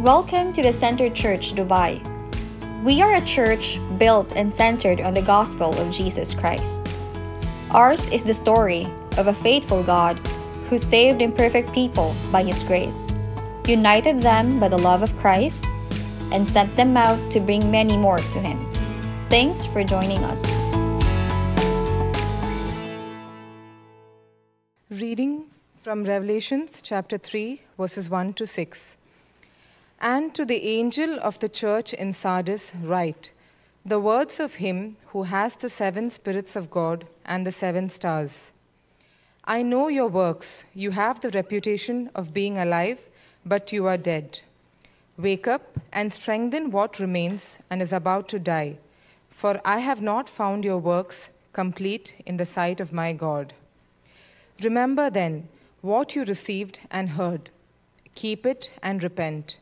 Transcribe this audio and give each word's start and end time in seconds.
Welcome 0.00 0.54
to 0.54 0.62
the 0.62 0.72
Center 0.72 1.10
Church 1.10 1.52
Dubai. 1.52 2.00
We 2.82 3.02
are 3.02 3.16
a 3.16 3.20
church 3.20 3.78
built 3.98 4.32
and 4.34 4.48
centered 4.50 5.02
on 5.02 5.12
the 5.12 5.20
gospel 5.20 5.78
of 5.78 5.92
Jesus 5.92 6.32
Christ. 6.32 6.88
Ours 7.72 8.08
is 8.08 8.24
the 8.24 8.32
story 8.32 8.88
of 9.18 9.26
a 9.26 9.34
faithful 9.34 9.82
God 9.82 10.16
who 10.70 10.78
saved 10.78 11.20
imperfect 11.20 11.74
people 11.74 12.16
by 12.32 12.42
his 12.42 12.62
grace, 12.62 13.12
united 13.66 14.22
them 14.22 14.58
by 14.58 14.68
the 14.68 14.78
love 14.78 15.02
of 15.02 15.14
Christ, 15.18 15.66
and 16.32 16.48
sent 16.48 16.74
them 16.76 16.96
out 16.96 17.30
to 17.32 17.38
bring 17.38 17.70
many 17.70 17.98
more 17.98 18.20
to 18.20 18.38
him. 18.40 18.58
Thanks 19.28 19.66
for 19.66 19.84
joining 19.84 20.24
us. 20.24 20.48
Reading 24.88 25.50
from 25.82 26.04
Revelations 26.04 26.80
chapter 26.80 27.18
3, 27.18 27.60
verses 27.76 28.08
1 28.08 28.32
to 28.32 28.46
6. 28.46 28.96
And 30.00 30.34
to 30.34 30.44
the 30.44 30.64
angel 30.66 31.18
of 31.20 31.38
the 31.40 31.48
church 31.48 31.92
in 31.92 32.12
Sardis, 32.14 32.72
write 32.82 33.32
the 33.84 34.00
words 34.00 34.40
of 34.40 34.54
him 34.54 34.96
who 35.08 35.24
has 35.24 35.56
the 35.56 35.70
seven 35.70 36.10
spirits 36.10 36.54
of 36.56 36.70
God 36.70 37.06
and 37.24 37.46
the 37.46 37.52
seven 37.52 37.88
stars. 37.88 38.50
I 39.44 39.62
know 39.62 39.88
your 39.88 40.08
works. 40.08 40.64
You 40.74 40.90
have 40.92 41.20
the 41.20 41.30
reputation 41.30 42.10
of 42.14 42.34
being 42.34 42.58
alive, 42.58 43.08
but 43.44 43.72
you 43.72 43.86
are 43.86 43.96
dead. 43.96 44.40
Wake 45.16 45.48
up 45.48 45.78
and 45.92 46.12
strengthen 46.12 46.70
what 46.70 46.98
remains 46.98 47.58
and 47.70 47.82
is 47.82 47.92
about 47.92 48.28
to 48.28 48.38
die, 48.38 48.78
for 49.28 49.60
I 49.64 49.78
have 49.78 50.00
not 50.00 50.28
found 50.28 50.64
your 50.64 50.78
works 50.78 51.30
complete 51.52 52.14
in 52.26 52.36
the 52.36 52.46
sight 52.46 52.80
of 52.80 52.92
my 52.92 53.12
God. 53.12 53.54
Remember 54.62 55.10
then 55.10 55.48
what 55.80 56.14
you 56.14 56.24
received 56.24 56.80
and 56.90 57.10
heard. 57.10 57.50
Keep 58.14 58.44
it 58.44 58.70
and 58.82 59.02
repent. 59.02 59.58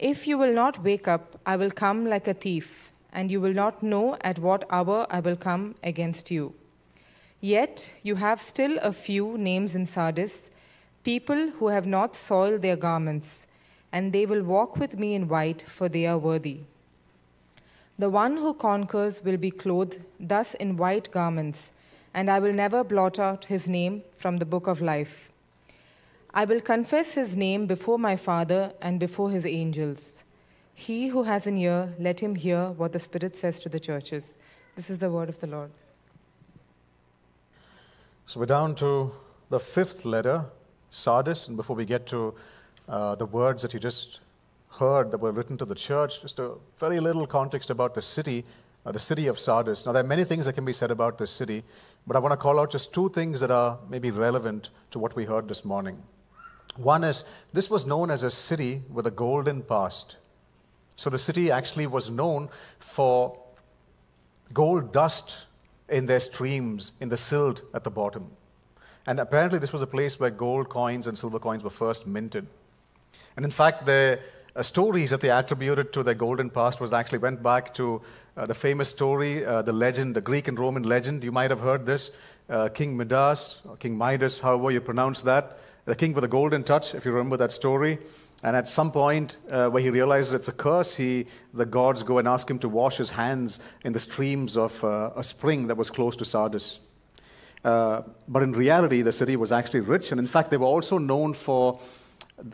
If 0.00 0.26
you 0.26 0.38
will 0.38 0.54
not 0.54 0.82
wake 0.82 1.06
up, 1.06 1.38
I 1.44 1.56
will 1.56 1.70
come 1.70 2.06
like 2.06 2.26
a 2.26 2.32
thief, 2.32 2.90
and 3.12 3.30
you 3.30 3.38
will 3.38 3.52
not 3.52 3.82
know 3.82 4.16
at 4.22 4.38
what 4.38 4.64
hour 4.70 5.06
I 5.10 5.20
will 5.20 5.36
come 5.36 5.74
against 5.82 6.30
you. 6.30 6.54
Yet 7.42 7.92
you 8.02 8.14
have 8.14 8.40
still 8.40 8.78
a 8.78 8.94
few 8.94 9.36
names 9.36 9.74
in 9.74 9.84
Sardis, 9.84 10.48
people 11.04 11.50
who 11.50 11.68
have 11.68 11.86
not 11.86 12.16
soiled 12.16 12.62
their 12.62 12.76
garments, 12.76 13.46
and 13.92 14.14
they 14.14 14.24
will 14.24 14.42
walk 14.42 14.78
with 14.78 14.98
me 14.98 15.14
in 15.14 15.28
white, 15.28 15.60
for 15.68 15.86
they 15.86 16.06
are 16.06 16.16
worthy. 16.16 16.60
The 17.98 18.08
one 18.08 18.38
who 18.38 18.54
conquers 18.54 19.22
will 19.22 19.36
be 19.36 19.50
clothed 19.50 20.02
thus 20.18 20.54
in 20.54 20.78
white 20.78 21.10
garments, 21.10 21.72
and 22.14 22.30
I 22.30 22.38
will 22.38 22.54
never 22.54 22.82
blot 22.82 23.18
out 23.18 23.44
his 23.44 23.68
name 23.68 24.02
from 24.16 24.38
the 24.38 24.46
book 24.46 24.66
of 24.66 24.80
life. 24.80 25.29
I 26.32 26.44
will 26.44 26.60
confess 26.60 27.14
his 27.14 27.36
name 27.36 27.66
before 27.66 27.98
my 27.98 28.14
Father 28.14 28.72
and 28.80 29.00
before 29.00 29.30
his 29.30 29.44
angels. 29.44 30.22
He 30.74 31.08
who 31.08 31.24
has 31.24 31.46
an 31.46 31.58
ear, 31.58 31.92
let 31.98 32.20
him 32.20 32.36
hear 32.36 32.68
what 32.70 32.92
the 32.92 33.00
Spirit 33.00 33.36
says 33.36 33.58
to 33.60 33.68
the 33.68 33.80
churches. 33.80 34.34
This 34.76 34.90
is 34.90 34.98
the 34.98 35.10
word 35.10 35.28
of 35.28 35.40
the 35.40 35.48
Lord. 35.48 35.70
So 38.26 38.38
we're 38.38 38.46
down 38.46 38.76
to 38.76 39.12
the 39.48 39.58
fifth 39.58 40.04
letter, 40.04 40.44
Sardis, 40.90 41.48
and 41.48 41.56
before 41.56 41.74
we 41.74 41.84
get 41.84 42.06
to 42.06 42.32
uh, 42.88 43.16
the 43.16 43.26
words 43.26 43.62
that 43.62 43.74
you 43.74 43.80
just 43.80 44.20
heard 44.78 45.10
that 45.10 45.18
were 45.18 45.32
written 45.32 45.58
to 45.58 45.64
the 45.64 45.74
church, 45.74 46.22
just 46.22 46.38
a 46.38 46.52
very 46.78 47.00
little 47.00 47.26
context 47.26 47.70
about 47.70 47.94
the 47.94 48.02
city, 48.02 48.44
uh, 48.86 48.92
the 48.92 49.00
city 49.00 49.26
of 49.26 49.36
Sardis. 49.36 49.84
Now, 49.84 49.90
there 49.90 50.04
are 50.04 50.06
many 50.06 50.22
things 50.22 50.46
that 50.46 50.52
can 50.52 50.64
be 50.64 50.72
said 50.72 50.92
about 50.92 51.18
this 51.18 51.32
city, 51.32 51.64
but 52.06 52.14
I 52.14 52.20
want 52.20 52.32
to 52.32 52.36
call 52.36 52.60
out 52.60 52.70
just 52.70 52.94
two 52.94 53.08
things 53.08 53.40
that 53.40 53.50
are 53.50 53.80
maybe 53.88 54.12
relevant 54.12 54.70
to 54.92 55.00
what 55.00 55.16
we 55.16 55.24
heard 55.24 55.48
this 55.48 55.64
morning. 55.64 56.00
One 56.76 57.04
is 57.04 57.24
this 57.52 57.70
was 57.70 57.86
known 57.86 58.10
as 58.10 58.22
a 58.22 58.30
city 58.30 58.82
with 58.90 59.06
a 59.06 59.10
golden 59.10 59.62
past. 59.62 60.16
So 60.96 61.10
the 61.10 61.18
city 61.18 61.50
actually 61.50 61.86
was 61.86 62.10
known 62.10 62.48
for 62.78 63.38
gold 64.52 64.92
dust 64.92 65.46
in 65.88 66.06
their 66.06 66.20
streams, 66.20 66.92
in 67.00 67.08
the 67.08 67.16
silt 67.16 67.62
at 67.74 67.84
the 67.84 67.90
bottom. 67.90 68.30
And 69.06 69.18
apparently, 69.18 69.58
this 69.58 69.72
was 69.72 69.82
a 69.82 69.86
place 69.86 70.20
where 70.20 70.30
gold 70.30 70.68
coins 70.68 71.06
and 71.06 71.18
silver 71.18 71.38
coins 71.38 71.64
were 71.64 71.70
first 71.70 72.06
minted. 72.06 72.46
And 73.36 73.44
in 73.44 73.50
fact, 73.50 73.86
the 73.86 74.20
uh, 74.54 74.62
stories 74.62 75.10
that 75.10 75.20
they 75.20 75.30
attributed 75.30 75.92
to 75.94 76.02
their 76.02 76.14
golden 76.14 76.50
past 76.50 76.80
was 76.80 76.92
actually 76.92 77.18
went 77.18 77.42
back 77.42 77.72
to 77.74 78.02
uh, 78.36 78.46
the 78.46 78.54
famous 78.54 78.88
story, 78.88 79.44
uh, 79.44 79.62
the 79.62 79.72
legend, 79.72 80.14
the 80.14 80.20
Greek 80.20 80.48
and 80.48 80.58
Roman 80.58 80.82
legend. 80.82 81.24
You 81.24 81.32
might 81.32 81.50
have 81.50 81.60
heard 81.60 81.86
this. 81.86 82.10
Uh, 82.48 82.68
king 82.68 82.96
Midas, 82.96 83.62
King 83.78 83.96
Midas, 83.96 84.40
however 84.40 84.70
you 84.70 84.80
pronounce 84.80 85.22
that, 85.22 85.60
the 85.84 85.94
king 85.94 86.12
with 86.12 86.22
the 86.22 86.28
golden 86.28 86.64
touch, 86.64 86.94
if 86.94 87.04
you 87.04 87.12
remember 87.12 87.36
that 87.36 87.52
story. 87.52 87.98
And 88.42 88.56
at 88.56 88.68
some 88.68 88.90
point 88.90 89.36
uh, 89.50 89.68
where 89.68 89.82
he 89.82 89.90
realizes 89.90 90.32
it's 90.32 90.48
a 90.48 90.52
curse, 90.52 90.96
he, 90.96 91.26
the 91.52 91.66
gods 91.66 92.02
go 92.02 92.18
and 92.18 92.26
ask 92.26 92.50
him 92.50 92.58
to 92.60 92.68
wash 92.68 92.96
his 92.96 93.10
hands 93.10 93.60
in 93.84 93.92
the 93.92 94.00
streams 94.00 94.56
of 94.56 94.82
uh, 94.82 95.10
a 95.14 95.22
spring 95.22 95.66
that 95.66 95.76
was 95.76 95.90
close 95.90 96.16
to 96.16 96.24
Sardis. 96.24 96.80
Uh, 97.62 98.02
but 98.26 98.42
in 98.42 98.52
reality, 98.52 99.02
the 99.02 99.12
city 99.12 99.36
was 99.36 99.52
actually 99.52 99.80
rich. 99.80 100.10
And 100.10 100.18
in 100.18 100.26
fact, 100.26 100.50
they 100.50 100.56
were 100.56 100.66
also 100.66 100.96
known 100.96 101.34
for 101.34 101.78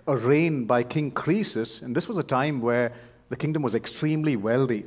a 0.07 0.17
reign 0.17 0.65
by 0.65 0.83
King 0.83 1.13
Croesus. 1.13 1.83
And 1.83 1.95
this 1.95 2.09
was 2.09 2.19
a 2.19 2.25
time 2.25 2.61
where 2.61 2.93
the 3.29 3.37
kingdom 3.37 3.63
was 3.63 3.75
extremely 3.75 4.35
wealthy. 4.35 4.85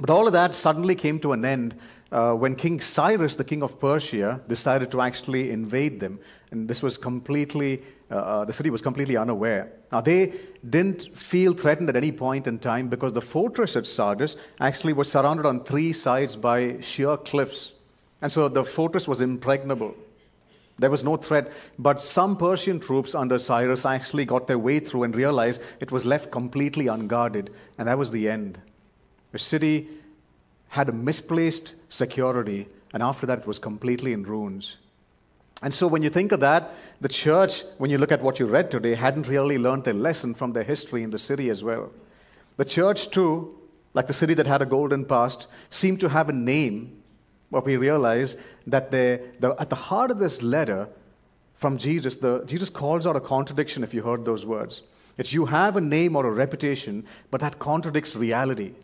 But 0.00 0.10
all 0.10 0.26
of 0.26 0.32
that 0.32 0.54
suddenly 0.54 0.94
came 0.94 1.20
to 1.20 1.32
an 1.32 1.44
end 1.44 1.76
uh, 2.10 2.34
when 2.34 2.56
King 2.56 2.80
Cyrus, 2.80 3.36
the 3.36 3.44
king 3.44 3.62
of 3.62 3.78
Persia, 3.78 4.40
decided 4.48 4.90
to 4.90 5.00
actually 5.00 5.50
invade 5.50 6.00
them. 6.00 6.18
And 6.54 6.68
this 6.68 6.84
was 6.84 6.96
completely, 6.96 7.82
uh, 8.12 8.14
uh, 8.14 8.44
the 8.44 8.52
city 8.52 8.70
was 8.70 8.80
completely 8.80 9.16
unaware. 9.16 9.72
Now, 9.90 10.00
they 10.00 10.34
didn't 10.70 11.16
feel 11.18 11.52
threatened 11.52 11.88
at 11.88 11.96
any 11.96 12.12
point 12.12 12.46
in 12.46 12.60
time 12.60 12.86
because 12.86 13.12
the 13.12 13.20
fortress 13.20 13.74
at 13.74 13.86
Sardis 13.86 14.36
actually 14.60 14.92
was 14.92 15.10
surrounded 15.10 15.46
on 15.46 15.64
three 15.64 15.92
sides 15.92 16.36
by 16.36 16.80
sheer 16.80 17.16
cliffs. 17.16 17.72
And 18.22 18.30
so 18.30 18.48
the 18.48 18.62
fortress 18.62 19.08
was 19.08 19.20
impregnable. 19.20 19.96
There 20.78 20.90
was 20.90 21.02
no 21.02 21.16
threat, 21.16 21.50
but 21.76 22.00
some 22.00 22.36
Persian 22.36 22.78
troops 22.78 23.16
under 23.16 23.40
Cyrus 23.40 23.84
actually 23.84 24.24
got 24.24 24.46
their 24.46 24.58
way 24.58 24.78
through 24.78 25.02
and 25.02 25.16
realized 25.16 25.60
it 25.80 25.90
was 25.90 26.06
left 26.06 26.30
completely 26.30 26.86
unguarded, 26.86 27.50
and 27.78 27.88
that 27.88 27.98
was 27.98 28.12
the 28.12 28.28
end. 28.28 28.60
The 29.32 29.38
city 29.40 29.88
had 30.68 30.88
a 30.88 30.92
misplaced 30.92 31.74
security, 31.88 32.68
and 32.92 33.02
after 33.02 33.26
that, 33.26 33.40
it 33.40 33.46
was 33.46 33.58
completely 33.58 34.12
in 34.12 34.22
ruins. 34.22 34.78
And 35.64 35.72
so, 35.72 35.86
when 35.86 36.02
you 36.02 36.10
think 36.10 36.30
of 36.30 36.40
that, 36.40 36.74
the 37.00 37.08
church, 37.08 37.62
when 37.78 37.90
you 37.90 37.96
look 37.96 38.12
at 38.12 38.20
what 38.20 38.38
you 38.38 38.44
read 38.44 38.70
today, 38.70 38.94
hadn't 38.94 39.26
really 39.26 39.56
learned 39.56 39.84
their 39.84 39.94
lesson 39.94 40.34
from 40.34 40.52
their 40.52 40.62
history 40.62 41.02
in 41.02 41.10
the 41.10 41.18
city 41.18 41.48
as 41.48 41.64
well. 41.64 41.90
The 42.58 42.66
church, 42.66 43.08
too, 43.10 43.58
like 43.94 44.06
the 44.06 44.12
city 44.12 44.34
that 44.34 44.46
had 44.46 44.60
a 44.60 44.66
golden 44.66 45.06
past, 45.06 45.46
seemed 45.70 46.00
to 46.00 46.10
have 46.10 46.28
a 46.28 46.34
name, 46.34 47.02
but 47.50 47.64
we 47.64 47.78
realize 47.78 48.36
that 48.66 48.90
the, 48.90 49.22
at 49.58 49.70
the 49.70 49.76
heart 49.76 50.10
of 50.10 50.18
this 50.18 50.42
letter 50.42 50.86
from 51.54 51.78
Jesus, 51.78 52.16
the, 52.16 52.44
Jesus 52.44 52.68
calls 52.68 53.06
out 53.06 53.16
a 53.16 53.20
contradiction 53.20 53.82
if 53.82 53.94
you 53.94 54.02
heard 54.02 54.26
those 54.26 54.44
words. 54.44 54.82
It's 55.16 55.32
you 55.32 55.46
have 55.46 55.78
a 55.78 55.80
name 55.80 56.14
or 56.14 56.26
a 56.26 56.30
reputation, 56.30 57.06
but 57.30 57.40
that 57.40 57.58
contradicts 57.58 58.14
reality. 58.14 58.74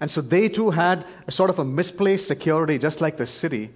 And 0.00 0.10
so 0.10 0.20
they 0.20 0.48
too 0.48 0.70
had 0.70 1.06
a 1.28 1.30
sort 1.30 1.48
of 1.48 1.60
a 1.60 1.64
misplaced 1.64 2.26
security, 2.26 2.76
just 2.76 3.00
like 3.00 3.18
the 3.18 3.26
city. 3.26 3.70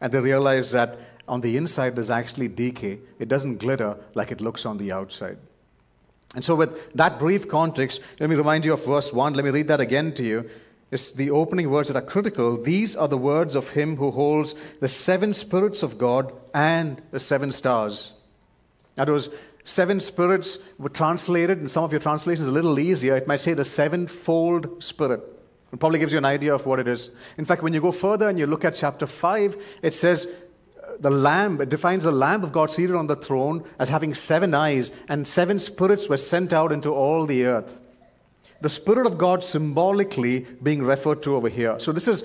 And 0.00 0.12
they 0.12 0.18
realized 0.18 0.72
that 0.72 0.98
on 1.26 1.40
the 1.40 1.56
inside 1.56 1.96
there's 1.96 2.10
actually 2.10 2.48
decay. 2.48 2.98
It 3.18 3.28
doesn't 3.28 3.58
glitter 3.58 3.96
like 4.14 4.30
it 4.30 4.40
looks 4.40 4.66
on 4.66 4.78
the 4.78 4.92
outside. 4.92 5.38
And 6.34 6.44
so, 6.44 6.54
with 6.54 6.92
that 6.94 7.18
brief 7.18 7.48
context, 7.48 8.00
let 8.18 8.28
me 8.28 8.36
remind 8.36 8.64
you 8.64 8.72
of 8.72 8.84
verse 8.84 9.12
1. 9.12 9.34
Let 9.34 9.44
me 9.44 9.50
read 9.50 9.68
that 9.68 9.80
again 9.80 10.12
to 10.14 10.24
you. 10.24 10.50
It's 10.90 11.12
the 11.12 11.30
opening 11.30 11.70
words 11.70 11.88
that 11.88 11.96
are 11.96 12.02
critical. 12.02 12.60
These 12.60 12.96
are 12.96 13.08
the 13.08 13.18
words 13.18 13.56
of 13.56 13.70
him 13.70 13.96
who 13.96 14.10
holds 14.10 14.54
the 14.80 14.88
seven 14.88 15.32
spirits 15.32 15.82
of 15.82 15.98
God 15.98 16.32
and 16.52 17.00
the 17.10 17.20
seven 17.20 17.52
stars. 17.52 18.12
Now, 18.96 19.04
those 19.04 19.30
seven 19.64 19.98
spirits 19.98 20.58
were 20.78 20.88
translated 20.88 21.60
in 21.60 21.68
some 21.68 21.84
of 21.84 21.92
your 21.92 22.00
translations 22.00 22.48
a 22.48 22.52
little 22.52 22.78
easier. 22.78 23.16
It 23.16 23.26
might 23.26 23.40
say 23.40 23.54
the 23.54 23.64
sevenfold 23.64 24.82
spirit. 24.82 25.20
It 25.72 25.80
probably 25.80 25.98
gives 25.98 26.12
you 26.12 26.18
an 26.18 26.24
idea 26.24 26.54
of 26.54 26.66
what 26.66 26.78
it 26.78 26.86
is. 26.86 27.10
In 27.38 27.44
fact, 27.44 27.62
when 27.62 27.72
you 27.72 27.80
go 27.80 27.90
further 27.90 28.28
and 28.28 28.38
you 28.38 28.46
look 28.46 28.64
at 28.64 28.76
chapter 28.76 29.06
5, 29.06 29.80
it 29.82 29.94
says 29.94 30.32
the 31.00 31.10
Lamb, 31.10 31.60
it 31.60 31.68
defines 31.68 32.04
the 32.04 32.12
Lamb 32.12 32.44
of 32.44 32.52
God 32.52 32.70
seated 32.70 32.96
on 32.96 33.06
the 33.06 33.16
throne 33.16 33.64
as 33.78 33.88
having 33.88 34.14
seven 34.14 34.54
eyes, 34.54 34.92
and 35.08 35.26
seven 35.26 35.58
spirits 35.58 36.08
were 36.08 36.16
sent 36.16 36.52
out 36.52 36.72
into 36.72 36.90
all 36.90 37.26
the 37.26 37.44
earth. 37.44 37.80
The 38.60 38.68
Spirit 38.68 39.06
of 39.06 39.18
God 39.18 39.44
symbolically 39.44 40.46
being 40.62 40.82
referred 40.82 41.22
to 41.24 41.36
over 41.36 41.48
here. 41.48 41.78
So 41.78 41.92
this 41.92 42.08
is 42.08 42.24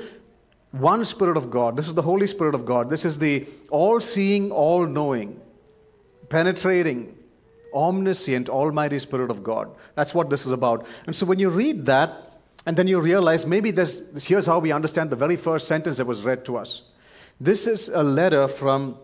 one 0.72 1.04
Spirit 1.04 1.38
of 1.38 1.50
God. 1.50 1.76
This 1.76 1.88
is 1.88 1.96
the 1.96 2.02
Holy 2.02 2.28
Spirit 2.28 2.56
of 2.56 2.66
God. 2.66 2.90
This 2.90 3.04
is 3.04 3.18
the 3.18 3.48
all 3.70 4.00
seeing, 4.00 4.52
all 4.52 4.86
knowing, 4.86 5.42
penetrating, 6.30 7.18
omniscient, 7.74 8.50
almighty 8.50 9.00
Spirit 9.00 9.32
of 9.32 9.44
God. 9.44 9.70
That's 9.96 10.14
what 10.14 10.30
this 10.30 10.46
is 10.46 10.52
about. 10.52 10.86
And 11.08 11.16
so 11.16 11.26
when 11.26 11.40
you 11.40 11.50
read 11.50 11.86
that, 11.88 12.38
and 12.66 12.78
then 12.78 12.88
you 12.88 13.00
realize 13.00 13.46
maybe 13.46 13.72
this, 13.72 14.28
here's 14.28 14.46
how 14.46 14.60
we 14.60 14.72
understand 14.72 15.10
the 15.10 15.16
very 15.16 15.36
first 15.36 15.68
sentence 15.68 15.98
that 15.98 16.06
was 16.06 16.24
read 16.24 16.46
to 16.46 16.58
us. 16.58 16.84
This 17.40 17.68
is 17.68 17.90
a 17.90 18.04
letter 18.04 18.48
from 18.48 18.98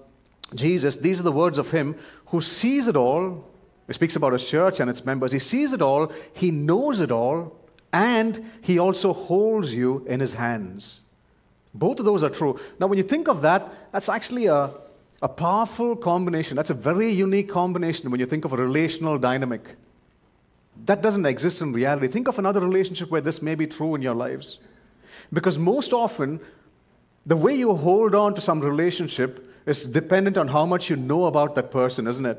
Jesus. 0.53 0.95
These 0.97 1.19
are 1.19 1.23
the 1.23 1.31
words 1.31 1.57
of 1.57 1.71
Him 1.71 1.95
who 2.27 2.41
sees 2.41 2.87
it 2.87 2.95
all 2.95 3.45
He 3.87 3.93
speaks 3.93 4.15
about 4.15 4.33
his 4.33 4.43
church 4.43 4.79
and 4.79 4.89
its 4.89 5.05
members. 5.05 5.31
He 5.31 5.39
sees 5.39 5.73
it 5.73 5.81
all, 5.81 6.11
he 6.33 6.51
knows 6.51 7.01
it 7.01 7.11
all, 7.11 7.55
and 7.93 8.43
he 8.61 8.79
also 8.79 9.13
holds 9.13 9.73
you 9.73 10.03
in 10.07 10.19
his 10.19 10.33
hands. 10.33 11.01
Both 11.73 11.99
of 11.99 12.05
those 12.05 12.23
are 12.23 12.29
true. 12.29 12.59
Now, 12.79 12.87
when 12.87 12.97
you 12.97 13.03
think 13.03 13.27
of 13.27 13.41
that, 13.41 13.91
that's 13.91 14.09
actually 14.09 14.47
a, 14.47 14.71
a 15.21 15.29
powerful 15.29 15.95
combination. 15.95 16.55
That's 16.55 16.69
a 16.69 16.75
very 16.75 17.09
unique 17.09 17.49
combination 17.49 18.09
when 18.09 18.19
you 18.19 18.25
think 18.25 18.45
of 18.45 18.53
a 18.53 18.57
relational 18.57 19.17
dynamic. 19.17 19.75
That 20.85 21.01
doesn't 21.01 21.25
exist 21.25 21.61
in 21.61 21.73
reality. 21.73 22.07
Think 22.07 22.27
of 22.27 22.39
another 22.39 22.61
relationship 22.61 23.11
where 23.11 23.21
this 23.21 23.41
may 23.41 23.55
be 23.55 23.67
true 23.67 23.95
in 23.95 24.01
your 24.01 24.15
lives. 24.15 24.59
Because 25.31 25.57
most 25.57 25.93
often, 25.93 26.39
the 27.25 27.35
way 27.35 27.55
you 27.55 27.75
hold 27.75 28.13
on 28.13 28.35
to 28.35 28.41
some 28.41 28.59
relationship 28.59 29.51
is 29.65 29.85
dependent 29.85 30.37
on 30.37 30.47
how 30.47 30.65
much 30.65 30.89
you 30.89 30.95
know 30.95 31.25
about 31.25 31.55
that 31.55 31.71
person, 31.71 32.07
isn't 32.07 32.25
it? 32.25 32.37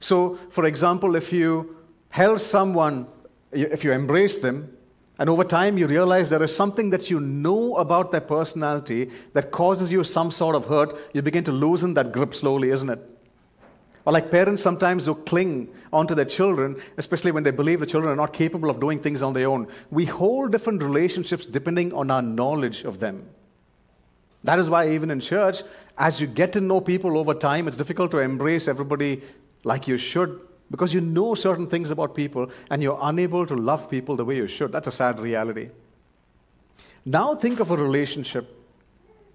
So, 0.00 0.36
for 0.50 0.66
example, 0.66 1.16
if 1.16 1.32
you 1.32 1.76
held 2.10 2.40
someone, 2.40 3.06
if 3.52 3.84
you 3.84 3.92
embrace 3.92 4.38
them, 4.38 4.76
and 5.18 5.30
over 5.30 5.44
time 5.44 5.78
you 5.78 5.86
realize 5.86 6.28
there 6.28 6.42
is 6.42 6.54
something 6.54 6.90
that 6.90 7.08
you 7.08 7.20
know 7.20 7.76
about 7.76 8.10
their 8.10 8.20
personality 8.20 9.10
that 9.32 9.50
causes 9.50 9.90
you 9.90 10.04
some 10.04 10.30
sort 10.30 10.56
of 10.56 10.66
hurt, 10.66 10.92
you 11.14 11.22
begin 11.22 11.44
to 11.44 11.52
loosen 11.52 11.94
that 11.94 12.12
grip 12.12 12.34
slowly, 12.34 12.70
isn't 12.70 12.90
it? 12.90 12.98
Or 14.04 14.12
like 14.12 14.30
parents 14.30 14.60
sometimes 14.60 15.06
who 15.06 15.14
cling 15.14 15.72
onto 15.92 16.14
their 16.14 16.26
children, 16.26 16.76
especially 16.98 17.30
when 17.30 17.44
they 17.44 17.52
believe 17.52 17.80
the 17.80 17.86
children 17.86 18.12
are 18.12 18.16
not 18.16 18.32
capable 18.32 18.68
of 18.68 18.80
doing 18.80 18.98
things 18.98 19.22
on 19.22 19.32
their 19.32 19.48
own. 19.48 19.68
We 19.90 20.04
hold 20.04 20.52
different 20.52 20.82
relationships 20.82 21.46
depending 21.46 21.94
on 21.94 22.10
our 22.10 22.20
knowledge 22.20 22.84
of 22.84 22.98
them. 22.98 23.24
That 24.44 24.58
is 24.58 24.70
why, 24.70 24.90
even 24.90 25.10
in 25.10 25.20
church, 25.20 25.62
as 25.96 26.20
you 26.20 26.26
get 26.26 26.52
to 26.52 26.60
know 26.60 26.80
people 26.80 27.18
over 27.18 27.34
time, 27.34 27.66
it's 27.66 27.76
difficult 27.76 28.10
to 28.12 28.18
embrace 28.18 28.68
everybody 28.68 29.22
like 29.64 29.88
you 29.88 29.96
should 29.96 30.38
because 30.70 30.92
you 30.92 31.00
know 31.00 31.34
certain 31.34 31.66
things 31.66 31.90
about 31.90 32.14
people 32.14 32.50
and 32.70 32.82
you're 32.82 32.98
unable 33.00 33.46
to 33.46 33.54
love 33.54 33.88
people 33.88 34.16
the 34.16 34.24
way 34.24 34.36
you 34.36 34.46
should. 34.46 34.70
That's 34.70 34.86
a 34.86 34.92
sad 34.92 35.18
reality. 35.18 35.70
Now, 37.06 37.34
think 37.34 37.60
of 37.60 37.70
a 37.70 37.76
relationship. 37.76 38.50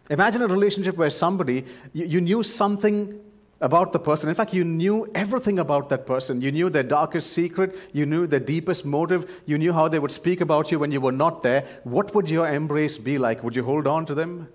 Imagine 0.09 0.43
a 0.43 0.47
relationship 0.47 0.95
where 0.95 1.09
somebody, 1.09 1.65
you, 1.93 2.05
you 2.05 2.21
knew 2.21 2.43
something 2.43 3.19
about 3.61 3.93
the 3.93 3.99
person. 3.99 4.29
In 4.29 4.35
fact, 4.35 4.53
you 4.53 4.63
knew 4.63 5.09
everything 5.13 5.59
about 5.59 5.89
that 5.89 6.05
person. 6.05 6.41
You 6.41 6.51
knew 6.51 6.69
their 6.69 6.83
darkest 6.83 7.31
secret. 7.33 7.75
You 7.93 8.05
knew 8.05 8.25
their 8.25 8.39
deepest 8.39 8.85
motive. 8.85 9.41
You 9.45 9.57
knew 9.57 9.73
how 9.73 9.87
they 9.87 9.99
would 9.99 10.11
speak 10.11 10.41
about 10.41 10.71
you 10.71 10.79
when 10.79 10.91
you 10.91 11.01
were 11.01 11.11
not 11.11 11.43
there. 11.43 11.67
What 11.83 12.13
would 12.15 12.29
your 12.29 12.47
embrace 12.47 12.97
be 12.97 13.17
like? 13.17 13.43
Would 13.43 13.55
you 13.55 13.63
hold 13.63 13.85
on 13.85 14.05
to 14.07 14.15
them? 14.15 14.49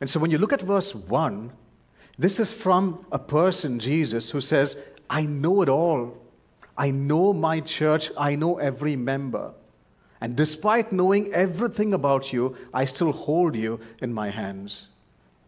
And 0.00 0.10
so 0.10 0.20
when 0.20 0.30
you 0.30 0.38
look 0.38 0.52
at 0.52 0.62
verse 0.62 0.94
1, 0.94 1.52
this 2.18 2.40
is 2.40 2.52
from 2.52 3.04
a 3.12 3.18
person, 3.18 3.78
Jesus, 3.78 4.30
who 4.30 4.40
says, 4.40 4.82
I 5.08 5.22
know 5.22 5.62
it 5.62 5.68
all. 5.68 6.16
I 6.76 6.90
know 6.90 7.32
my 7.32 7.60
church. 7.60 8.10
I 8.18 8.36
know 8.36 8.58
every 8.58 8.96
member. 8.96 9.52
And 10.20 10.34
despite 10.34 10.92
knowing 10.92 11.32
everything 11.32 11.92
about 11.92 12.32
you, 12.32 12.56
I 12.72 12.84
still 12.86 13.12
hold 13.12 13.54
you 13.54 13.80
in 14.00 14.12
my 14.12 14.30
hands. 14.30 14.88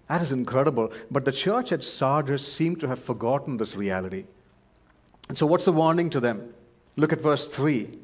That 0.09 0.23
is 0.23 0.33
incredible. 0.33 0.93
But 1.11 1.25
the 1.25 1.33
church 1.33 1.73
at 1.73 1.85
Sardis 1.85 2.47
seemed 2.47 2.81
to 2.81 2.89
have 2.89 2.99
forgotten 2.99 3.57
this 3.57 3.77
reality. 3.77 4.25
And 5.29 5.37
so, 5.37 5.47
what's 5.47 5.67
the 5.67 5.73
warning 5.73 6.11
to 6.11 6.21
them? 6.21 6.55
Look 6.97 7.13
at 7.13 7.21
verse 7.21 7.47
3. 7.47 7.99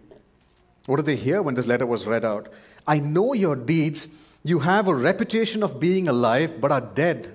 What 0.87 0.97
did 0.97 1.07
they 1.07 1.17
hear 1.17 1.43
when 1.43 1.55
this 1.55 1.67
letter 1.67 1.87
was 1.87 2.07
read 2.07 2.25
out? 2.25 2.49
I 2.87 2.99
know 2.99 3.33
your 3.33 3.57
deeds. 3.57 4.29
You 4.45 4.61
have 4.61 4.89
a 4.89 4.95
reputation 4.95 5.63
of 5.63 5.81
being 5.81 6.07
alive, 6.07 6.61
but 6.61 6.71
are 6.71 6.81
dead. 6.81 7.33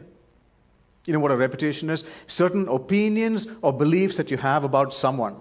You 1.06 1.14
know 1.14 1.20
what 1.20 1.32
a 1.32 1.38
reputation 1.38 1.90
is? 1.90 2.04
Certain 2.28 2.68
opinions 2.68 3.48
or 3.64 3.74
beliefs 3.74 4.18
that 4.18 4.30
you 4.30 4.38
have 4.38 4.64
about 4.64 4.94
someone. 4.94 5.36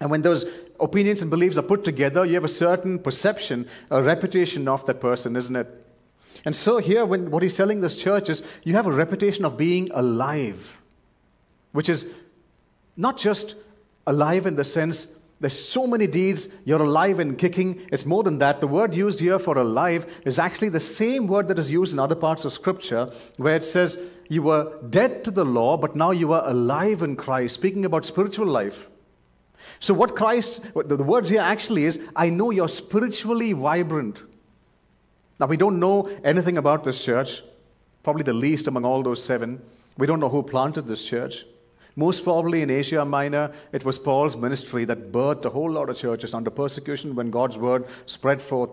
And 0.00 0.08
when 0.08 0.22
those 0.22 0.44
opinions 0.78 1.20
and 1.20 1.30
beliefs 1.30 1.58
are 1.58 1.62
put 1.62 1.84
together, 1.84 2.24
you 2.24 2.34
have 2.34 2.44
a 2.44 2.48
certain 2.48 2.98
perception, 3.00 3.66
a 3.90 4.02
reputation 4.02 4.68
of 4.68 4.86
that 4.86 5.00
person, 5.00 5.34
isn't 5.34 5.56
it? 5.56 5.84
And 6.44 6.54
so, 6.54 6.78
here, 6.78 7.04
when, 7.04 7.30
what 7.30 7.42
he's 7.42 7.56
telling 7.56 7.80
this 7.80 7.96
church 7.96 8.28
is 8.28 8.42
you 8.62 8.74
have 8.74 8.86
a 8.86 8.92
reputation 8.92 9.44
of 9.44 9.56
being 9.56 9.90
alive, 9.92 10.78
which 11.72 11.88
is 11.88 12.12
not 12.96 13.16
just 13.16 13.54
alive 14.06 14.46
in 14.46 14.56
the 14.56 14.64
sense 14.64 15.20
there's 15.40 15.58
so 15.58 15.86
many 15.86 16.06
deeds, 16.06 16.48
you're 16.64 16.82
alive 16.82 17.18
and 17.18 17.36
kicking. 17.36 17.86
It's 17.92 18.06
more 18.06 18.22
than 18.22 18.38
that. 18.38 18.60
The 18.60 18.68
word 18.68 18.94
used 18.94 19.20
here 19.20 19.38
for 19.38 19.58
alive 19.58 20.20
is 20.24 20.38
actually 20.38 20.70
the 20.70 20.80
same 20.80 21.26
word 21.26 21.48
that 21.48 21.58
is 21.58 21.70
used 21.70 21.92
in 21.92 21.98
other 21.98 22.14
parts 22.14 22.44
of 22.44 22.52
Scripture, 22.52 23.10
where 23.36 23.56
it 23.56 23.64
says, 23.64 23.98
You 24.28 24.44
were 24.44 24.78
dead 24.88 25.24
to 25.24 25.30
the 25.30 25.44
law, 25.44 25.76
but 25.76 25.96
now 25.96 26.12
you 26.12 26.32
are 26.32 26.48
alive 26.48 27.02
in 27.02 27.16
Christ, 27.16 27.54
speaking 27.54 27.84
about 27.84 28.04
spiritual 28.04 28.46
life. 28.46 28.88
So, 29.80 29.92
what 29.92 30.16
Christ, 30.16 30.62
the 30.74 30.96
words 31.02 31.28
here 31.30 31.40
actually 31.40 31.84
is, 31.84 32.08
I 32.14 32.30
know 32.30 32.50
you're 32.50 32.68
spiritually 32.68 33.52
vibrant. 33.52 34.22
Now, 35.40 35.46
we 35.46 35.56
don't 35.56 35.80
know 35.80 36.08
anything 36.22 36.58
about 36.58 36.84
this 36.84 37.04
church, 37.04 37.42
probably 38.02 38.22
the 38.22 38.32
least 38.32 38.68
among 38.68 38.84
all 38.84 39.02
those 39.02 39.22
seven. 39.22 39.60
We 39.98 40.06
don't 40.06 40.20
know 40.20 40.28
who 40.28 40.42
planted 40.42 40.86
this 40.86 41.04
church. 41.04 41.44
Most 41.96 42.24
probably 42.24 42.62
in 42.62 42.70
Asia 42.70 43.04
Minor, 43.04 43.52
it 43.72 43.84
was 43.84 43.98
Paul's 43.98 44.36
ministry 44.36 44.84
that 44.86 45.12
birthed 45.12 45.44
a 45.44 45.50
whole 45.50 45.70
lot 45.70 45.88
of 45.88 45.96
churches 45.96 46.34
under 46.34 46.50
persecution 46.50 47.14
when 47.14 47.30
God's 47.30 47.56
word 47.56 47.86
spread 48.06 48.42
forth. 48.42 48.70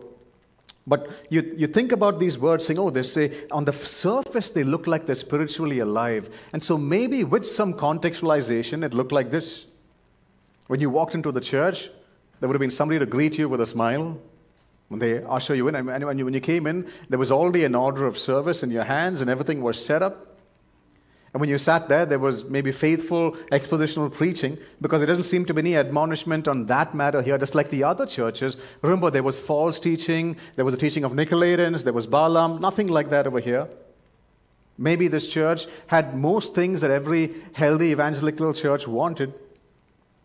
But 0.88 1.10
you, 1.30 1.54
you 1.56 1.68
think 1.68 1.92
about 1.92 2.20
these 2.20 2.40
words 2.40 2.66
saying, 2.66 2.80
oh, 2.80 2.90
they 2.90 3.04
say, 3.04 3.32
on 3.52 3.66
the 3.66 3.74
surface, 3.74 4.50
they 4.50 4.64
look 4.64 4.88
like 4.88 5.06
they're 5.06 5.14
spiritually 5.14 5.80
alive. 5.80 6.30
And 6.54 6.64
so 6.64 6.78
maybe 6.78 7.24
with 7.24 7.46
some 7.46 7.76
contextualization, 7.76 8.84
it 8.84 8.94
looked 8.94 9.12
like 9.12 9.30
this. 9.30 9.68
When 10.66 10.80
you 10.80 10.90
walked 10.90 11.14
into 11.14 11.32
the 11.32 11.42
church, 11.42 11.90
there 12.40 12.48
would 12.48 12.56
have 12.56 12.62
been 12.62 12.72
somebody 12.72 12.98
to 12.98 13.06
greet 13.06 13.38
you 13.38 13.48
with 13.48 13.62
a 13.62 13.66
smile. 13.68 14.18
When 14.88 15.00
they 15.00 15.24
usher 15.24 15.54
you 15.54 15.68
in, 15.68 15.76
and 15.76 15.88
when 15.88 16.18
you, 16.18 16.26
when 16.26 16.34
you 16.34 16.42
came 16.42 16.66
in, 16.66 16.90
there 17.08 17.20
was 17.20 17.32
already 17.32 17.64
an 17.64 17.76
order 17.76 18.08
of 18.08 18.18
service 18.18 18.64
in 18.64 18.72
your 18.72 18.84
hands, 18.84 19.22
and 19.22 19.30
everything 19.30 19.62
was 19.62 19.84
set 19.84 20.02
up. 20.02 20.31
And 21.34 21.40
when 21.40 21.50
you 21.50 21.58
sat 21.58 21.88
there, 21.88 22.06
there 22.06 22.20
was 22.20 22.46
maybe 22.46 22.74
faithful 22.74 23.32
expositional 23.54 24.12
preaching 24.12 24.58
because 24.82 25.00
there 25.00 25.08
doesn't 25.08 25.24
seem 25.24 25.46
to 25.46 25.54
be 25.54 25.60
any 25.60 25.78
admonishment 25.78 26.48
on 26.48 26.66
that 26.66 26.94
matter 26.94 27.22
here, 27.22 27.38
just 27.38 27.56
like 27.56 27.70
the 27.70 27.86
other 27.86 28.06
churches. 28.06 28.58
Remember, 28.82 29.10
there 29.10 29.24
was 29.24 29.40
false 29.40 29.80
teaching, 29.80 30.36
there 30.56 30.66
was 30.66 30.74
a 30.74 30.78
teaching 30.78 31.06
of 31.06 31.14
Nicolaitans, 31.14 31.86
there 31.86 31.94
was 31.94 32.06
Balaam, 32.06 32.60
nothing 32.60 32.88
like 32.88 33.10
that 33.12 33.28
over 33.28 33.40
here. 33.40 33.70
Maybe 34.78 35.08
this 35.08 35.28
church 35.28 35.68
had 35.88 36.18
most 36.18 36.54
things 36.54 36.82
that 36.82 36.92
every 36.92 37.34
healthy 37.54 37.88
evangelical 37.92 38.54
church 38.54 38.86
wanted. 38.88 39.34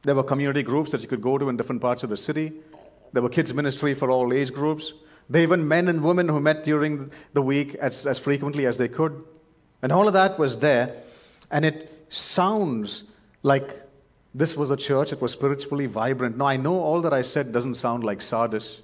There 0.03 0.15
were 0.15 0.25
community 0.25 0.65
groups 0.65 0.91
that 0.91 1.03
you 1.03 1.09
could 1.09 1.23
go 1.23 1.39
to 1.39 1.49
in 1.49 1.57
different 1.57 1.83
parts 1.83 2.03
of 2.03 2.11
the 2.11 2.17
city. 2.17 2.53
There 3.13 3.23
were 3.23 3.29
kids' 3.29 3.55
ministry 3.55 3.95
for 3.95 4.11
all 4.11 4.33
age 4.33 4.53
groups. 4.53 4.93
There 5.29 5.41
were 5.41 5.55
even 5.55 5.69
men 5.69 5.89
and 5.89 6.03
women 6.03 6.29
who 6.29 6.41
met 6.41 6.65
during 6.65 7.13
the 7.33 7.43
week 7.43 7.75
as, 7.77 8.07
as 8.07 8.19
frequently 8.19 8.67
as 8.67 8.77
they 8.77 8.89
could. 8.89 9.25
And 9.83 9.93
all 9.93 10.07
of 10.07 10.15
that 10.15 10.39
was 10.39 10.59
there, 10.59 10.95
and 11.51 11.65
it 11.65 12.07
sounds 12.09 13.05
like 13.43 13.83
this 14.35 14.57
was 14.57 14.71
a 14.71 14.77
church 14.77 15.11
that 15.11 15.23
was 15.23 15.33
spiritually 15.33 15.87
vibrant. 15.87 16.37
Now, 16.37 16.47
I 16.47 16.57
know 16.57 16.79
all 16.81 17.01
that 17.03 17.15
I 17.15 17.23
said 17.23 17.53
doesn't 17.53 17.77
sound 17.77 18.05
like 18.05 18.21
Sardis, 18.21 18.83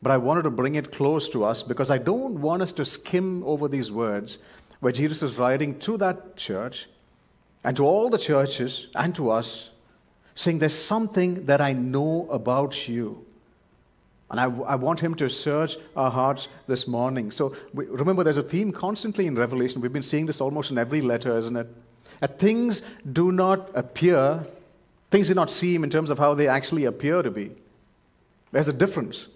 but 0.00 0.12
I 0.12 0.16
wanted 0.16 0.42
to 0.42 0.50
bring 0.50 0.76
it 0.76 0.92
close 0.92 1.28
to 1.30 1.44
us 1.44 1.62
because 1.62 1.90
I 1.90 1.98
don't 1.98 2.40
want 2.40 2.62
us 2.62 2.72
to 2.72 2.84
skim 2.84 3.42
over 3.44 3.68
these 3.68 3.92
words 3.92 4.38
where 4.80 4.92
Jesus 4.92 5.22
is 5.22 5.38
writing 5.38 5.78
to 5.80 5.96
that 5.98 6.36
church 6.36 6.88
and 7.64 7.76
to 7.76 7.84
all 7.84 8.08
the 8.08 8.18
churches 8.18 8.86
and 8.94 9.14
to 9.16 9.30
us, 9.30 9.70
saying, 10.34 10.60
There's 10.60 10.74
something 10.74 11.44
that 11.44 11.60
I 11.60 11.72
know 11.74 12.26
about 12.30 12.88
you. 12.88 13.25
And 14.30 14.40
I, 14.40 14.44
I, 14.44 14.74
want 14.74 14.98
him 14.98 15.14
to 15.16 15.28
search 15.30 15.76
our 15.94 16.10
hearts 16.10 16.48
this 16.66 16.88
morning. 16.88 17.30
So 17.30 17.54
we, 17.72 17.84
remember, 17.86 18.24
there's 18.24 18.38
a 18.38 18.42
theme 18.42 18.72
constantly 18.72 19.26
in 19.26 19.36
Revelation. 19.36 19.80
We've 19.80 19.92
been 19.92 20.02
seeing 20.02 20.26
this 20.26 20.40
almost 20.40 20.72
in 20.72 20.78
every 20.78 21.00
letter, 21.00 21.38
isn't 21.38 21.56
it? 21.56 21.68
That 22.20 22.38
things 22.38 22.82
do 23.12 23.30
not 23.30 23.70
appear, 23.74 24.44
things 25.10 25.28
do 25.28 25.34
not 25.34 25.50
seem 25.50 25.84
in 25.84 25.90
terms 25.90 26.10
of 26.10 26.18
how 26.18 26.34
they 26.34 26.48
actually 26.48 26.86
appear 26.86 27.22
to 27.22 27.30
be. 27.30 27.52
There's 28.50 28.68
a 28.68 28.72
difference. 28.72 29.28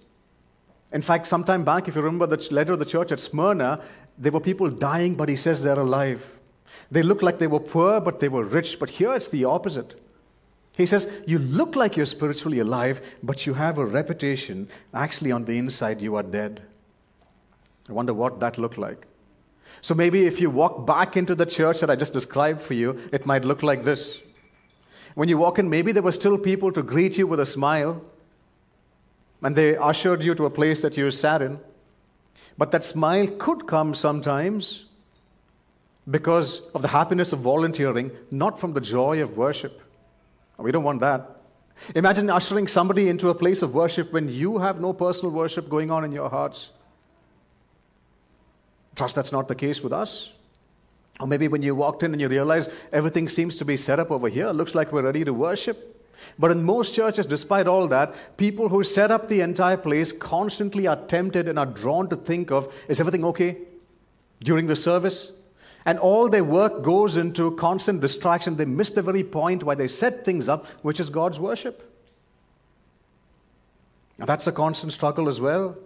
In 0.92 1.02
fact, 1.02 1.28
sometime 1.28 1.62
back, 1.62 1.86
if 1.86 1.94
you 1.94 2.02
remember 2.02 2.26
the 2.26 2.48
letter 2.52 2.72
of 2.72 2.80
the 2.80 2.84
church 2.84 3.12
at 3.12 3.20
Smyrna, 3.20 3.80
there 4.18 4.32
were 4.32 4.40
people 4.40 4.68
dying, 4.68 5.14
but 5.14 5.28
he 5.28 5.36
says 5.36 5.62
they're 5.62 5.78
alive. 5.78 6.26
They 6.90 7.02
looked 7.02 7.22
like 7.22 7.38
they 7.38 7.46
were 7.46 7.60
poor, 7.60 8.00
but 8.00 8.18
they 8.18 8.28
were 8.28 8.44
rich. 8.44 8.78
But 8.78 8.90
here 8.90 9.14
it's 9.14 9.28
the 9.28 9.44
opposite. 9.44 10.00
He 10.76 10.86
says, 10.86 11.22
You 11.26 11.38
look 11.38 11.76
like 11.76 11.96
you're 11.96 12.06
spiritually 12.06 12.58
alive, 12.58 13.00
but 13.22 13.46
you 13.46 13.54
have 13.54 13.78
a 13.78 13.84
reputation. 13.84 14.68
Actually, 14.94 15.32
on 15.32 15.44
the 15.44 15.58
inside, 15.58 16.00
you 16.00 16.16
are 16.16 16.22
dead. 16.22 16.62
I 17.88 17.92
wonder 17.92 18.14
what 18.14 18.40
that 18.40 18.56
looked 18.58 18.78
like. 18.78 19.06
So 19.82 19.94
maybe 19.94 20.26
if 20.26 20.40
you 20.40 20.50
walk 20.50 20.86
back 20.86 21.16
into 21.16 21.34
the 21.34 21.46
church 21.46 21.80
that 21.80 21.90
I 21.90 21.96
just 21.96 22.12
described 22.12 22.60
for 22.60 22.74
you, 22.74 22.98
it 23.12 23.26
might 23.26 23.44
look 23.44 23.62
like 23.62 23.82
this. 23.82 24.20
When 25.14 25.28
you 25.28 25.38
walk 25.38 25.58
in, 25.58 25.68
maybe 25.68 25.92
there 25.92 26.02
were 26.02 26.12
still 26.12 26.38
people 26.38 26.70
to 26.72 26.82
greet 26.82 27.18
you 27.18 27.26
with 27.26 27.40
a 27.40 27.46
smile, 27.46 28.02
and 29.42 29.56
they 29.56 29.76
ushered 29.76 30.22
you 30.22 30.34
to 30.34 30.44
a 30.44 30.50
place 30.50 30.82
that 30.82 30.96
you 30.96 31.10
sat 31.10 31.42
in. 31.42 31.58
But 32.58 32.70
that 32.72 32.84
smile 32.84 33.26
could 33.26 33.66
come 33.66 33.94
sometimes 33.94 34.84
because 36.08 36.62
of 36.74 36.82
the 36.82 36.88
happiness 36.88 37.32
of 37.32 37.40
volunteering, 37.40 38.10
not 38.30 38.58
from 38.58 38.74
the 38.74 38.80
joy 38.80 39.22
of 39.22 39.36
worship. 39.36 39.80
We 40.60 40.72
don't 40.72 40.84
want 40.84 41.00
that. 41.00 41.36
Imagine 41.94 42.28
ushering 42.28 42.66
somebody 42.66 43.08
into 43.08 43.30
a 43.30 43.34
place 43.34 43.62
of 43.62 43.74
worship 43.74 44.12
when 44.12 44.28
you 44.28 44.58
have 44.58 44.80
no 44.80 44.92
personal 44.92 45.32
worship 45.32 45.68
going 45.68 45.90
on 45.90 46.04
in 46.04 46.12
your 46.12 46.28
hearts. 46.28 46.70
Trust 48.94 49.14
that's 49.14 49.32
not 49.32 49.48
the 49.48 49.54
case 49.54 49.82
with 49.82 49.92
us. 49.92 50.30
Or 51.20 51.26
maybe 51.26 51.48
when 51.48 51.62
you 51.62 51.74
walked 51.74 52.02
in 52.02 52.12
and 52.12 52.20
you 52.20 52.28
realize 52.28 52.68
everything 52.92 53.28
seems 53.28 53.56
to 53.56 53.64
be 53.64 53.76
set 53.76 53.98
up 53.98 54.10
over 54.10 54.28
here, 54.28 54.50
looks 54.50 54.74
like 54.74 54.92
we're 54.92 55.02
ready 55.02 55.24
to 55.24 55.32
worship. 55.32 55.86
But 56.38 56.50
in 56.50 56.62
most 56.62 56.94
churches, 56.94 57.26
despite 57.26 57.66
all 57.66 57.88
that, 57.88 58.14
people 58.36 58.68
who 58.68 58.82
set 58.82 59.10
up 59.10 59.28
the 59.28 59.40
entire 59.40 59.76
place 59.76 60.12
constantly 60.12 60.86
are 60.86 60.96
tempted 61.06 61.48
and 61.48 61.58
are 61.58 61.66
drawn 61.66 62.08
to 62.10 62.16
think 62.16 62.50
of 62.50 62.74
is 62.88 63.00
everything 63.00 63.24
okay 63.24 63.56
during 64.40 64.66
the 64.66 64.76
service? 64.76 65.39
And 65.84 65.98
all 65.98 66.28
their 66.28 66.44
work 66.44 66.82
goes 66.82 67.16
into 67.16 67.52
constant 67.52 68.00
distraction. 68.00 68.56
They 68.56 68.66
miss 68.66 68.90
the 68.90 69.02
very 69.02 69.24
point 69.24 69.62
why 69.62 69.74
they 69.74 69.88
set 69.88 70.24
things 70.24 70.48
up, 70.48 70.66
which 70.82 71.00
is 71.00 71.10
God's 71.10 71.40
worship. 71.40 71.86
Now, 74.18 74.26
that's 74.26 74.46
a 74.46 74.52
constant 74.52 74.92
struggle 74.92 75.28
as 75.28 75.40
well. 75.40 75.76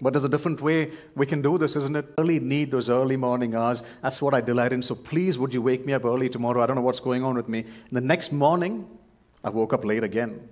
But 0.00 0.12
there's 0.12 0.24
a 0.24 0.28
different 0.28 0.60
way 0.60 0.92
we 1.16 1.26
can 1.26 1.42
do 1.42 1.58
this, 1.58 1.74
isn't 1.74 1.96
it? 1.96 2.06
Early 2.18 2.38
need 2.38 2.70
those 2.70 2.88
early 2.88 3.16
morning 3.16 3.54
hours. 3.56 3.82
That's 4.00 4.22
what 4.22 4.32
I 4.32 4.40
delight 4.40 4.72
in. 4.72 4.80
So 4.82 4.94
please, 4.94 5.38
would 5.38 5.52
you 5.52 5.60
wake 5.60 5.84
me 5.84 5.92
up 5.92 6.04
early 6.04 6.28
tomorrow? 6.28 6.62
I 6.62 6.66
don't 6.66 6.76
know 6.76 6.82
what's 6.82 7.00
going 7.00 7.24
on 7.24 7.34
with 7.34 7.48
me. 7.48 7.60
And 7.60 7.90
the 7.90 8.00
next 8.00 8.32
morning, 8.32 8.88
I 9.42 9.50
woke 9.50 9.72
up 9.72 9.84
late 9.84 10.04
again. 10.04 10.48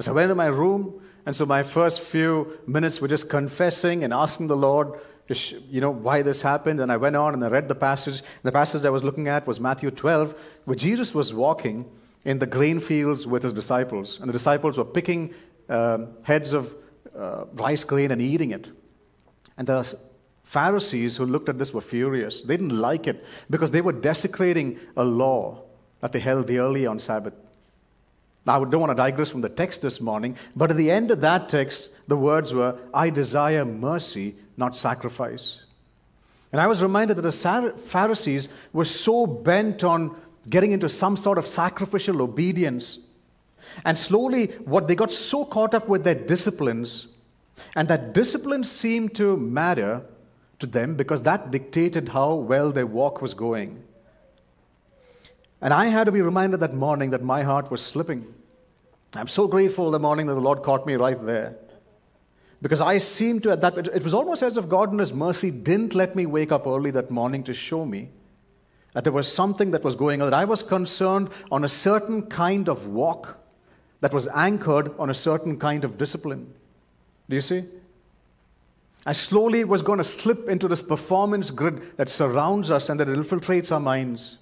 so 0.00 0.10
I 0.10 0.14
went 0.14 0.28
to 0.30 0.34
my 0.34 0.46
room, 0.46 1.00
and 1.24 1.36
so 1.36 1.46
my 1.46 1.62
first 1.62 2.00
few 2.00 2.58
minutes 2.66 3.00
were 3.00 3.08
just 3.08 3.30
confessing 3.30 4.02
and 4.02 4.12
asking 4.12 4.48
the 4.48 4.56
Lord, 4.56 5.00
you 5.28 5.80
know, 5.80 5.90
why 5.90 6.22
this 6.22 6.42
happened. 6.42 6.80
And 6.80 6.90
I 6.90 6.96
went 6.96 7.16
on 7.16 7.34
and 7.34 7.44
I 7.44 7.48
read 7.48 7.68
the 7.68 7.74
passage. 7.74 8.22
The 8.42 8.52
passage 8.52 8.84
I 8.84 8.90
was 8.90 9.02
looking 9.02 9.28
at 9.28 9.46
was 9.46 9.60
Matthew 9.60 9.90
12, 9.90 10.34
where 10.64 10.76
Jesus 10.76 11.14
was 11.14 11.32
walking 11.32 11.90
in 12.24 12.38
the 12.38 12.46
grain 12.46 12.80
fields 12.80 13.26
with 13.26 13.42
his 13.42 13.52
disciples. 13.52 14.20
And 14.20 14.28
the 14.28 14.32
disciples 14.32 14.78
were 14.78 14.84
picking 14.84 15.34
uh, 15.68 16.06
heads 16.24 16.52
of 16.52 16.74
uh, 17.16 17.44
rice 17.54 17.84
grain 17.84 18.10
and 18.10 18.20
eating 18.20 18.50
it. 18.50 18.70
And 19.56 19.66
the 19.66 19.98
Pharisees 20.42 21.16
who 21.16 21.26
looked 21.26 21.48
at 21.48 21.58
this 21.58 21.72
were 21.72 21.80
furious. 21.80 22.42
They 22.42 22.56
didn't 22.56 22.78
like 22.78 23.06
it 23.06 23.24
because 23.48 23.70
they 23.70 23.80
were 23.80 23.92
desecrating 23.92 24.78
a 24.96 25.04
law 25.04 25.62
that 26.00 26.12
they 26.12 26.20
held 26.20 26.46
dearly 26.46 26.86
on 26.86 26.98
Sabbath. 26.98 27.34
Now, 28.44 28.60
I 28.60 28.68
don't 28.68 28.80
want 28.80 28.90
to 28.90 28.96
digress 28.96 29.30
from 29.30 29.40
the 29.40 29.48
text 29.48 29.82
this 29.82 30.00
morning, 30.00 30.36
but 30.56 30.70
at 30.70 30.76
the 30.76 30.90
end 30.90 31.12
of 31.12 31.20
that 31.20 31.48
text, 31.48 31.90
the 32.08 32.16
words 32.16 32.52
were, 32.52 32.76
I 32.92 33.08
desire 33.10 33.64
mercy, 33.64 34.34
not 34.62 34.76
sacrifice. 34.76 35.44
And 36.52 36.60
I 36.60 36.66
was 36.66 36.82
reminded 36.82 37.16
that 37.16 37.22
the 37.22 37.74
Pharisees 37.94 38.48
were 38.72 38.84
so 38.84 39.26
bent 39.26 39.82
on 39.82 40.14
getting 40.48 40.72
into 40.72 40.88
some 40.88 41.16
sort 41.16 41.38
of 41.38 41.46
sacrificial 41.46 42.22
obedience. 42.22 42.86
And 43.84 43.96
slowly, 43.96 44.46
what 44.74 44.86
they 44.86 44.94
got 44.94 45.10
so 45.10 45.44
caught 45.44 45.74
up 45.74 45.88
with 45.88 46.04
their 46.04 46.20
disciplines, 46.32 47.08
and 47.74 47.88
that 47.88 48.12
discipline 48.12 48.64
seemed 48.64 49.14
to 49.16 49.36
matter 49.36 50.02
to 50.58 50.66
them 50.66 50.94
because 50.94 51.22
that 51.22 51.50
dictated 51.50 52.10
how 52.10 52.34
well 52.34 52.70
their 52.70 52.86
walk 52.86 53.22
was 53.22 53.34
going. 53.34 53.82
And 55.60 55.72
I 55.72 55.86
had 55.86 56.04
to 56.04 56.12
be 56.12 56.22
reminded 56.22 56.60
that 56.60 56.74
morning 56.74 57.10
that 57.10 57.22
my 57.22 57.42
heart 57.42 57.70
was 57.70 57.80
slipping. 57.80 58.26
I'm 59.14 59.28
so 59.28 59.46
grateful 59.46 59.90
the 59.90 59.98
morning 59.98 60.26
that 60.26 60.34
the 60.34 60.46
Lord 60.48 60.62
caught 60.62 60.86
me 60.86 60.94
right 60.94 61.20
there. 61.24 61.56
Because 62.62 62.80
I 62.80 62.98
seemed 62.98 63.42
to, 63.42 63.50
at 63.50 63.60
that, 63.60 63.76
it 63.88 64.04
was 64.04 64.14
almost 64.14 64.42
as 64.42 64.56
if 64.56 64.68
God 64.68 64.92
in 64.92 65.00
His 65.00 65.12
mercy 65.12 65.50
didn't 65.50 65.94
let 65.94 66.14
me 66.14 66.26
wake 66.26 66.52
up 66.52 66.66
early 66.66 66.92
that 66.92 67.10
morning 67.10 67.42
to 67.44 67.52
show 67.52 67.84
me 67.84 68.08
that 68.92 69.02
there 69.02 69.12
was 69.12 69.30
something 69.30 69.72
that 69.72 69.82
was 69.82 69.96
going 69.96 70.22
on, 70.22 70.30
that 70.30 70.36
I 70.36 70.44
was 70.44 70.62
concerned 70.62 71.28
on 71.50 71.64
a 71.64 71.68
certain 71.68 72.26
kind 72.26 72.68
of 72.68 72.86
walk 72.86 73.38
that 74.00 74.12
was 74.12 74.28
anchored 74.28 74.96
on 74.98 75.10
a 75.10 75.14
certain 75.14 75.58
kind 75.58 75.84
of 75.84 75.98
discipline. 75.98 76.54
Do 77.28 77.34
you 77.34 77.40
see? 77.40 77.64
I 79.04 79.12
slowly 79.12 79.64
was 79.64 79.82
going 79.82 79.98
to 79.98 80.04
slip 80.04 80.48
into 80.48 80.68
this 80.68 80.82
performance 80.82 81.50
grid 81.50 81.96
that 81.96 82.08
surrounds 82.08 82.70
us 82.70 82.88
and 82.88 83.00
that 83.00 83.08
infiltrates 83.08 83.72
our 83.72 83.80
minds. 83.80 84.38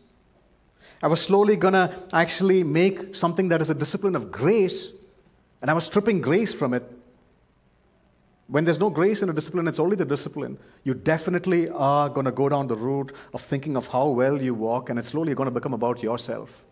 I 1.03 1.09
was 1.09 1.23
slowly 1.23 1.57
going 1.57 1.73
to 1.73 1.95
actually 2.13 2.65
make 2.65 3.15
something 3.15 3.49
that 3.49 3.63
is 3.63 3.71
a 3.71 3.75
discipline 3.75 4.15
of 4.15 4.31
grace, 4.31 4.89
and 5.63 5.71
I 5.71 5.75
was 5.75 5.85
stripping 5.85 6.21
grace 6.21 6.53
from 6.53 6.75
it. 6.75 6.83
When 8.51 8.65
there's 8.65 8.81
no 8.81 8.91
grace 8.91 9.23
in 9.23 9.29
a 9.29 9.33
discipline, 9.33 9.69
it's 9.69 9.79
only 9.79 9.95
the 9.95 10.05
discipline. 10.05 10.59
You 10.83 10.95
definitely 10.95 11.69
are 11.69 12.09
going 12.09 12.25
to 12.25 12.33
go 12.33 12.49
down 12.49 12.67
the 12.67 12.75
route 12.75 13.13
of 13.33 13.41
thinking 13.41 13.77
of 13.77 13.87
how 13.87 14.09
well 14.09 14.43
you 14.43 14.55
walk, 14.55 14.91
and 14.91 14.99
it's 14.99 15.09
slowly 15.09 15.35
going 15.35 15.47
to 15.47 15.53
become 15.53 15.73
about 15.73 16.03
yourself. 16.03 16.65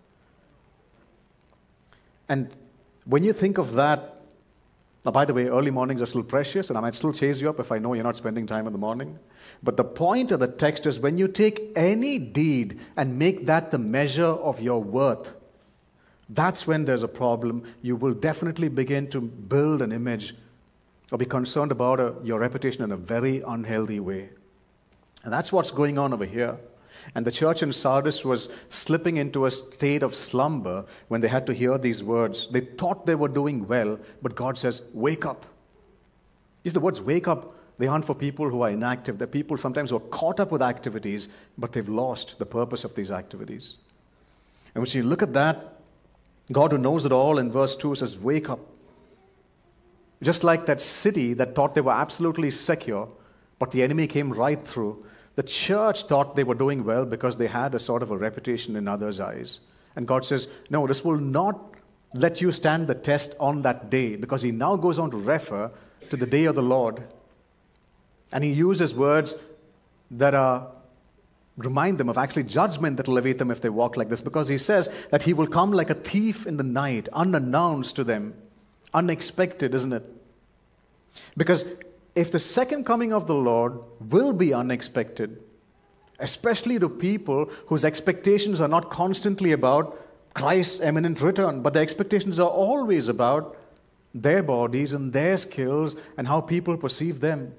And 2.28 2.50
when 3.04 3.22
you 3.22 3.32
think 3.32 3.58
of 3.58 3.74
that, 3.74 4.16
now, 5.04 5.12
by 5.12 5.24
the 5.24 5.32
way, 5.32 5.46
early 5.46 5.70
mornings 5.70 6.02
are 6.02 6.06
still 6.06 6.24
precious, 6.24 6.68
and 6.68 6.76
I 6.76 6.80
might 6.80 6.96
still 6.96 7.12
chase 7.12 7.40
you 7.40 7.48
up 7.48 7.60
if 7.60 7.70
I 7.70 7.78
know 7.78 7.94
you're 7.94 8.02
not 8.02 8.16
spending 8.16 8.44
time 8.44 8.66
in 8.66 8.72
the 8.72 8.78
morning. 8.78 9.16
But 9.62 9.76
the 9.76 9.84
point 9.84 10.32
of 10.32 10.40
the 10.40 10.48
text 10.48 10.84
is 10.84 10.98
when 10.98 11.16
you 11.16 11.28
take 11.28 11.70
any 11.76 12.18
deed 12.18 12.80
and 12.96 13.16
make 13.16 13.46
that 13.46 13.70
the 13.70 13.78
measure 13.78 14.24
of 14.24 14.60
your 14.60 14.82
worth, 14.82 15.32
that's 16.28 16.66
when 16.66 16.86
there's 16.86 17.04
a 17.04 17.08
problem. 17.08 17.62
You 17.82 17.94
will 17.94 18.14
definitely 18.14 18.68
begin 18.68 19.08
to 19.10 19.20
build 19.20 19.80
an 19.80 19.92
image 19.92 20.34
or 21.10 21.18
be 21.18 21.24
concerned 21.24 21.72
about 21.72 22.00
a, 22.00 22.14
your 22.22 22.38
reputation 22.38 22.82
in 22.82 22.92
a 22.92 22.96
very 22.96 23.42
unhealthy 23.46 24.00
way. 24.00 24.30
And 25.24 25.32
that's 25.32 25.52
what's 25.52 25.70
going 25.70 25.98
on 25.98 26.12
over 26.12 26.24
here. 26.24 26.58
And 27.14 27.26
the 27.26 27.32
church 27.32 27.62
in 27.62 27.72
Sardis 27.72 28.24
was 28.24 28.48
slipping 28.68 29.16
into 29.16 29.46
a 29.46 29.50
state 29.50 30.02
of 30.02 30.14
slumber 30.14 30.84
when 31.08 31.20
they 31.20 31.28
had 31.28 31.46
to 31.46 31.54
hear 31.54 31.78
these 31.78 32.02
words. 32.02 32.48
They 32.50 32.60
thought 32.60 33.06
they 33.06 33.14
were 33.14 33.28
doing 33.28 33.66
well, 33.66 33.98
but 34.20 34.34
God 34.34 34.58
says, 34.58 34.82
Wake 34.92 35.24
up. 35.24 35.46
These 36.62 36.74
the 36.74 36.80
words 36.80 37.00
wake 37.00 37.28
up. 37.28 37.54
They 37.78 37.86
aren't 37.86 38.04
for 38.04 38.14
people 38.14 38.50
who 38.50 38.62
are 38.62 38.70
inactive. 38.70 39.18
They're 39.18 39.26
people 39.26 39.56
sometimes 39.56 39.90
who 39.90 39.96
are 39.96 40.10
caught 40.10 40.40
up 40.40 40.50
with 40.50 40.60
activities, 40.60 41.28
but 41.56 41.72
they've 41.72 41.88
lost 41.88 42.38
the 42.38 42.46
purpose 42.46 42.84
of 42.84 42.94
these 42.94 43.10
activities. 43.10 43.76
And 44.74 44.82
when 44.82 44.90
you 44.90 45.04
look 45.04 45.22
at 45.22 45.32
that, 45.34 45.78
God 46.50 46.72
who 46.72 46.78
knows 46.78 47.06
it 47.06 47.12
all 47.12 47.38
in 47.38 47.52
verse 47.52 47.76
2 47.76 47.94
says, 47.94 48.18
Wake 48.18 48.50
up. 48.50 48.60
Just 50.22 50.42
like 50.42 50.66
that 50.66 50.80
city 50.80 51.34
that 51.34 51.54
thought 51.54 51.74
they 51.74 51.80
were 51.80 51.92
absolutely 51.92 52.50
secure, 52.50 53.08
but 53.58 53.70
the 53.70 53.82
enemy 53.82 54.06
came 54.06 54.32
right 54.32 54.64
through 54.66 55.04
the 55.38 55.44
church 55.44 56.02
thought 56.06 56.34
they 56.34 56.42
were 56.42 56.56
doing 56.56 56.82
well 56.82 57.04
because 57.04 57.36
they 57.36 57.46
had 57.46 57.72
a 57.72 57.78
sort 57.78 58.02
of 58.02 58.10
a 58.10 58.16
reputation 58.18 58.74
in 58.74 58.88
others' 58.88 59.20
eyes. 59.20 59.60
And 59.94 60.04
God 60.04 60.24
says, 60.24 60.48
No, 60.68 60.84
this 60.88 61.04
will 61.04 61.16
not 61.16 61.76
let 62.12 62.40
you 62.40 62.50
stand 62.50 62.88
the 62.88 62.96
test 62.96 63.36
on 63.38 63.62
that 63.62 63.88
day 63.88 64.16
because 64.16 64.42
He 64.42 64.50
now 64.50 64.74
goes 64.74 64.98
on 64.98 65.12
to 65.12 65.16
refer 65.16 65.70
to 66.10 66.16
the 66.16 66.26
day 66.26 66.46
of 66.46 66.56
the 66.56 66.62
Lord. 66.62 67.04
And 68.32 68.42
He 68.42 68.50
uses 68.50 68.96
words 68.96 69.36
that 70.10 70.34
are 70.34 70.72
remind 71.56 71.98
them 71.98 72.08
of 72.08 72.18
actually 72.18 72.42
judgment 72.42 72.96
that 72.96 73.06
will 73.06 73.18
await 73.18 73.38
them 73.38 73.52
if 73.52 73.60
they 73.60 73.68
walk 73.68 73.96
like 73.96 74.08
this 74.08 74.20
because 74.20 74.48
he 74.48 74.58
says 74.58 74.88
that 75.10 75.22
he 75.22 75.32
will 75.32 75.46
come 75.46 75.72
like 75.72 75.90
a 75.90 75.94
thief 75.94 76.48
in 76.48 76.56
the 76.56 76.64
night, 76.64 77.08
unannounced 77.12 77.94
to 77.94 78.02
them. 78.02 78.34
Unexpected, 78.94 79.74
isn't 79.74 79.92
it? 79.92 80.04
Because 81.36 81.64
if 82.14 82.30
the 82.30 82.38
second 82.38 82.84
coming 82.84 83.12
of 83.12 83.26
the 83.26 83.34
Lord 83.34 83.78
will 84.00 84.32
be 84.32 84.52
unexpected, 84.54 85.40
especially 86.18 86.78
to 86.78 86.88
people 86.88 87.50
whose 87.66 87.84
expectations 87.84 88.60
are 88.60 88.68
not 88.68 88.90
constantly 88.90 89.52
about 89.52 89.98
Christ's 90.34 90.80
imminent 90.80 91.20
return, 91.20 91.62
but 91.62 91.74
their 91.74 91.82
expectations 91.82 92.40
are 92.40 92.48
always 92.48 93.08
about 93.08 93.56
their 94.14 94.42
bodies 94.42 94.92
and 94.92 95.12
their 95.12 95.36
skills 95.36 95.94
and 96.16 96.26
how 96.26 96.40
people 96.40 96.76
perceive 96.76 97.20
them. 97.20 97.54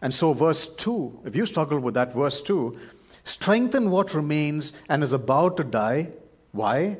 And 0.00 0.12
so, 0.12 0.32
verse 0.32 0.66
2, 0.66 1.20
if 1.26 1.36
you 1.36 1.46
struggle 1.46 1.78
with 1.78 1.94
that, 1.94 2.12
verse 2.14 2.40
2, 2.40 2.76
strengthen 3.24 3.90
what 3.90 4.14
remains 4.14 4.72
and 4.88 5.02
is 5.02 5.12
about 5.12 5.56
to 5.58 5.64
die. 5.64 6.08
Why? 6.50 6.96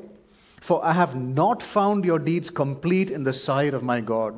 For 0.63 0.79
I 0.81 0.93
have 0.93 1.13
not 1.13 1.61
found 1.61 2.05
your 2.05 2.17
deeds 2.17 2.49
complete 2.49 3.11
in 3.11 3.25
the 3.25 3.33
sight 3.33 3.73
of 3.73 3.83
my 3.83 3.99
God. 3.99 4.33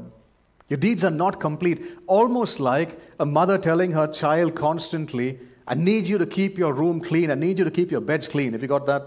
Your 0.70 0.78
deeds 0.78 1.06
are 1.06 1.12
not 1.12 1.40
complete. 1.40 1.84
Almost 2.08 2.60
like 2.60 3.00
a 3.20 3.28
mother 3.28 3.60
telling 3.60 3.92
her 3.92 4.08
child 4.08 4.56
constantly, 4.56 5.38
I 5.68 5.76
need 5.76 6.08
you 6.08 6.18
to 6.18 6.26
keep 6.26 6.58
your 6.58 6.74
room 6.74 7.00
clean. 7.00 7.30
I 7.30 7.36
need 7.36 7.60
you 7.60 7.64
to 7.64 7.70
keep 7.70 7.92
your 7.92 8.02
beds 8.02 8.28
clean. 8.28 8.54
Have 8.54 8.64
you 8.64 8.68
got 8.68 8.88
that? 8.88 9.04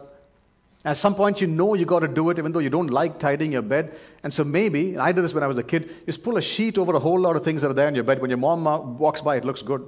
At 0.84 0.96
some 0.96 1.16
point, 1.16 1.40
you 1.40 1.48
know 1.48 1.74
you 1.74 1.86
got 1.86 2.00
to 2.00 2.08
do 2.08 2.30
it, 2.30 2.38
even 2.38 2.52
though 2.52 2.60
you 2.60 2.70
don't 2.70 2.86
like 2.86 3.18
tidying 3.18 3.50
your 3.50 3.62
bed. 3.62 3.96
And 4.22 4.32
so 4.32 4.44
maybe, 4.44 4.90
and 4.90 5.00
I 5.00 5.10
did 5.10 5.24
this 5.24 5.34
when 5.34 5.42
I 5.42 5.48
was 5.48 5.58
a 5.58 5.64
kid, 5.64 5.90
just 6.06 6.22
pull 6.22 6.36
a 6.36 6.40
sheet 6.40 6.78
over 6.78 6.94
a 6.94 7.00
whole 7.00 7.18
lot 7.18 7.34
of 7.34 7.42
things 7.42 7.62
that 7.62 7.70
are 7.72 7.74
there 7.74 7.88
in 7.88 7.96
your 7.96 8.04
bed. 8.04 8.20
When 8.20 8.30
your 8.30 8.38
mom 8.38 8.64
uh, 8.64 8.78
walks 8.78 9.22
by, 9.22 9.34
it 9.34 9.44
looks 9.44 9.62
good. 9.62 9.84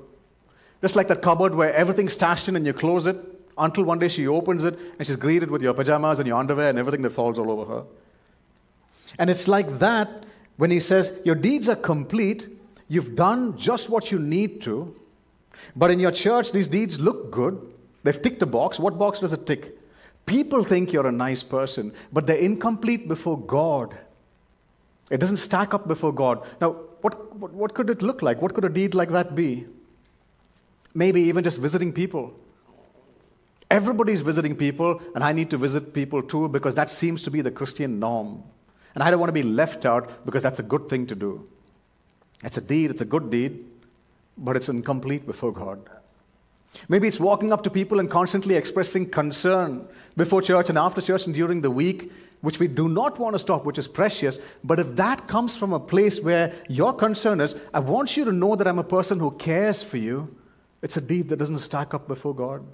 Just 0.82 0.96
like 0.96 1.06
that 1.06 1.22
cupboard 1.22 1.54
where 1.54 1.72
everything's 1.74 2.14
stashed 2.14 2.48
in 2.48 2.56
and 2.56 2.66
you 2.66 2.72
close 2.72 3.06
it 3.06 3.39
until 3.60 3.84
one 3.84 3.98
day 3.98 4.08
she 4.08 4.26
opens 4.26 4.64
it 4.64 4.78
and 4.98 5.06
she's 5.06 5.16
greeted 5.16 5.50
with 5.50 5.62
your 5.62 5.74
pajamas 5.74 6.18
and 6.18 6.26
your 6.26 6.38
underwear 6.38 6.70
and 6.70 6.78
everything 6.78 7.02
that 7.02 7.10
falls 7.10 7.38
all 7.38 7.50
over 7.50 7.64
her. 7.72 7.84
And 9.18 9.30
it's 9.30 9.46
like 9.46 9.78
that 9.78 10.24
when 10.56 10.70
he 10.70 10.80
says, 10.80 11.20
Your 11.24 11.34
deeds 11.34 11.68
are 11.68 11.76
complete, 11.76 12.48
you've 12.88 13.14
done 13.14 13.56
just 13.56 13.88
what 13.88 14.10
you 14.10 14.18
need 14.18 14.60
to, 14.62 14.94
but 15.76 15.90
in 15.90 16.00
your 16.00 16.10
church, 16.10 16.52
these 16.52 16.68
deeds 16.68 16.98
look 16.98 17.30
good. 17.30 17.60
They've 18.02 18.20
ticked 18.20 18.42
a 18.42 18.46
box. 18.46 18.78
What 18.80 18.98
box 18.98 19.20
does 19.20 19.32
it 19.32 19.46
tick? 19.46 19.76
People 20.26 20.64
think 20.64 20.92
you're 20.92 21.06
a 21.06 21.12
nice 21.12 21.42
person, 21.42 21.92
but 22.12 22.26
they're 22.26 22.36
incomplete 22.36 23.08
before 23.08 23.38
God. 23.38 23.96
It 25.10 25.18
doesn't 25.18 25.38
stack 25.38 25.74
up 25.74 25.88
before 25.88 26.12
God. 26.12 26.46
Now, 26.60 26.72
what, 27.00 27.34
what, 27.36 27.52
what 27.52 27.74
could 27.74 27.90
it 27.90 28.02
look 28.02 28.22
like? 28.22 28.40
What 28.40 28.54
could 28.54 28.64
a 28.64 28.68
deed 28.68 28.94
like 28.94 29.10
that 29.10 29.34
be? 29.34 29.66
Maybe 30.94 31.22
even 31.22 31.42
just 31.42 31.60
visiting 31.60 31.92
people. 31.92 32.34
Everybody's 33.70 34.20
visiting 34.20 34.56
people, 34.56 35.00
and 35.14 35.22
I 35.22 35.32
need 35.32 35.50
to 35.50 35.56
visit 35.56 35.94
people 35.94 36.22
too 36.22 36.48
because 36.48 36.74
that 36.74 36.90
seems 36.90 37.22
to 37.22 37.30
be 37.30 37.40
the 37.40 37.50
Christian 37.50 38.00
norm. 38.00 38.42
And 38.94 39.04
I 39.04 39.10
don't 39.10 39.20
want 39.20 39.28
to 39.28 39.34
be 39.34 39.44
left 39.44 39.86
out 39.86 40.24
because 40.26 40.42
that's 40.42 40.58
a 40.58 40.64
good 40.64 40.88
thing 40.88 41.06
to 41.06 41.14
do. 41.14 41.48
It's 42.42 42.56
a 42.56 42.60
deed, 42.60 42.90
it's 42.90 43.02
a 43.02 43.04
good 43.04 43.30
deed, 43.30 43.64
but 44.36 44.56
it's 44.56 44.68
incomplete 44.68 45.26
before 45.26 45.52
God. 45.52 45.88
Maybe 46.88 47.08
it's 47.08 47.20
walking 47.20 47.52
up 47.52 47.62
to 47.64 47.70
people 47.70 48.00
and 48.00 48.10
constantly 48.10 48.54
expressing 48.54 49.08
concern 49.10 49.86
before 50.16 50.42
church 50.42 50.68
and 50.68 50.78
after 50.78 51.00
church 51.00 51.26
and 51.26 51.34
during 51.34 51.60
the 51.60 51.70
week, 51.70 52.10
which 52.40 52.58
we 52.58 52.68
do 52.68 52.88
not 52.88 53.18
want 53.18 53.34
to 53.34 53.38
stop, 53.38 53.64
which 53.64 53.78
is 53.78 53.86
precious. 53.86 54.38
But 54.64 54.80
if 54.80 54.96
that 54.96 55.28
comes 55.28 55.56
from 55.56 55.72
a 55.72 55.80
place 55.80 56.20
where 56.20 56.52
your 56.68 56.92
concern 56.92 57.40
is, 57.40 57.54
I 57.74 57.80
want 57.80 58.16
you 58.16 58.24
to 58.24 58.32
know 58.32 58.56
that 58.56 58.66
I'm 58.66 58.78
a 58.78 58.84
person 58.84 59.18
who 59.18 59.32
cares 59.32 59.82
for 59.82 59.98
you, 59.98 60.34
it's 60.80 60.96
a 60.96 61.00
deed 61.00 61.28
that 61.28 61.36
doesn't 61.36 61.58
stack 61.58 61.92
up 61.92 62.08
before 62.08 62.34
God. 62.34 62.64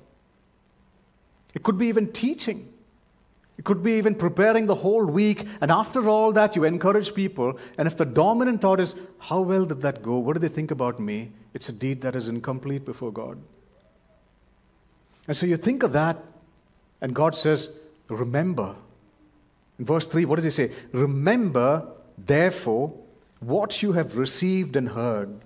It 1.56 1.62
could 1.62 1.78
be 1.78 1.86
even 1.86 2.12
teaching. 2.12 2.70
It 3.56 3.64
could 3.64 3.82
be 3.82 3.92
even 3.92 4.14
preparing 4.14 4.66
the 4.66 4.74
whole 4.74 5.06
week. 5.06 5.48
And 5.62 5.70
after 5.70 6.06
all 6.06 6.30
that, 6.32 6.54
you 6.54 6.64
encourage 6.64 7.14
people. 7.14 7.58
And 7.78 7.88
if 7.88 7.96
the 7.96 8.04
dominant 8.04 8.60
thought 8.60 8.78
is, 8.78 8.94
How 9.18 9.40
well 9.40 9.64
did 9.64 9.80
that 9.80 10.02
go? 10.02 10.18
What 10.18 10.34
do 10.34 10.38
they 10.40 10.54
think 10.54 10.70
about 10.70 11.00
me? 11.00 11.32
It's 11.54 11.70
a 11.70 11.72
deed 11.72 12.02
that 12.02 12.14
is 12.14 12.28
incomplete 12.28 12.84
before 12.84 13.10
God. 13.10 13.38
And 15.26 15.34
so 15.34 15.46
you 15.46 15.56
think 15.56 15.82
of 15.82 15.94
that, 15.94 16.22
and 17.00 17.14
God 17.14 17.34
says, 17.34 17.80
Remember. 18.08 18.76
In 19.78 19.86
verse 19.86 20.06
3, 20.06 20.26
what 20.26 20.36
does 20.36 20.44
he 20.44 20.50
say? 20.50 20.72
Remember, 20.92 21.88
therefore, 22.18 22.92
what 23.40 23.82
you 23.82 23.92
have 23.92 24.18
received 24.18 24.76
and 24.76 24.90
heard. 24.90 25.40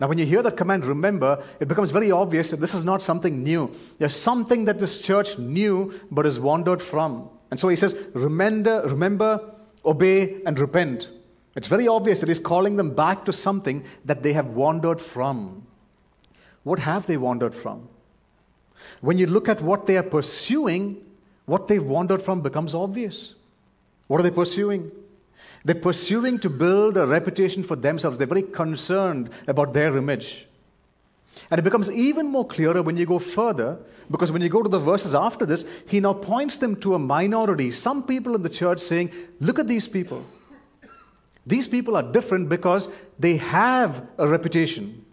Now, 0.00 0.06
when 0.06 0.18
you 0.18 0.26
hear 0.26 0.42
that 0.42 0.56
command, 0.56 0.84
remember, 0.84 1.42
it 1.58 1.66
becomes 1.66 1.90
very 1.90 2.12
obvious 2.12 2.50
that 2.50 2.60
this 2.60 2.72
is 2.72 2.84
not 2.84 3.02
something 3.02 3.42
new. 3.42 3.72
There's 3.98 4.14
something 4.14 4.64
that 4.66 4.78
this 4.78 5.00
church 5.00 5.38
knew 5.38 5.92
but 6.10 6.24
has 6.24 6.38
wandered 6.38 6.80
from. 6.80 7.28
And 7.50 7.58
so 7.58 7.68
he 7.68 7.76
says, 7.76 7.96
remember, 8.14 8.82
remember, 8.82 9.54
obey, 9.84 10.40
and 10.44 10.58
repent. 10.58 11.10
It's 11.56 11.66
very 11.66 11.88
obvious 11.88 12.20
that 12.20 12.28
he's 12.28 12.38
calling 12.38 12.76
them 12.76 12.94
back 12.94 13.24
to 13.24 13.32
something 13.32 13.84
that 14.04 14.22
they 14.22 14.34
have 14.34 14.48
wandered 14.48 15.00
from. 15.00 15.66
What 16.62 16.78
have 16.80 17.06
they 17.06 17.16
wandered 17.16 17.54
from? 17.54 17.88
When 19.00 19.18
you 19.18 19.26
look 19.26 19.48
at 19.48 19.60
what 19.60 19.86
they 19.86 19.96
are 19.96 20.04
pursuing, 20.04 21.04
what 21.46 21.66
they've 21.66 21.82
wandered 21.82 22.22
from 22.22 22.42
becomes 22.42 22.74
obvious. 22.74 23.34
What 24.06 24.20
are 24.20 24.22
they 24.22 24.30
pursuing? 24.30 24.92
They're 25.64 25.74
pursuing 25.74 26.38
to 26.40 26.50
build 26.50 26.96
a 26.96 27.06
reputation 27.06 27.62
for 27.62 27.76
themselves. 27.76 28.18
They're 28.18 28.26
very 28.26 28.42
concerned 28.42 29.30
about 29.46 29.74
their 29.74 29.96
image. 29.96 30.46
And 31.50 31.58
it 31.58 31.62
becomes 31.62 31.90
even 31.90 32.26
more 32.26 32.46
clearer 32.46 32.82
when 32.82 32.96
you 32.96 33.06
go 33.06 33.18
further, 33.18 33.78
because 34.10 34.32
when 34.32 34.42
you 34.42 34.48
go 34.48 34.62
to 34.62 34.68
the 34.68 34.78
verses 34.78 35.14
after 35.14 35.46
this, 35.46 35.64
he 35.86 36.00
now 36.00 36.12
points 36.12 36.56
them 36.56 36.76
to 36.76 36.94
a 36.94 36.98
minority, 36.98 37.70
some 37.70 38.02
people 38.02 38.34
in 38.34 38.42
the 38.42 38.48
church 38.48 38.80
saying, 38.80 39.12
Look 39.40 39.58
at 39.58 39.68
these 39.68 39.88
people. 39.88 40.24
These 41.46 41.68
people 41.68 41.96
are 41.96 42.02
different 42.02 42.48
because 42.48 42.88
they 43.18 43.38
have 43.38 44.06
a 44.18 44.28
reputation. 44.28 45.04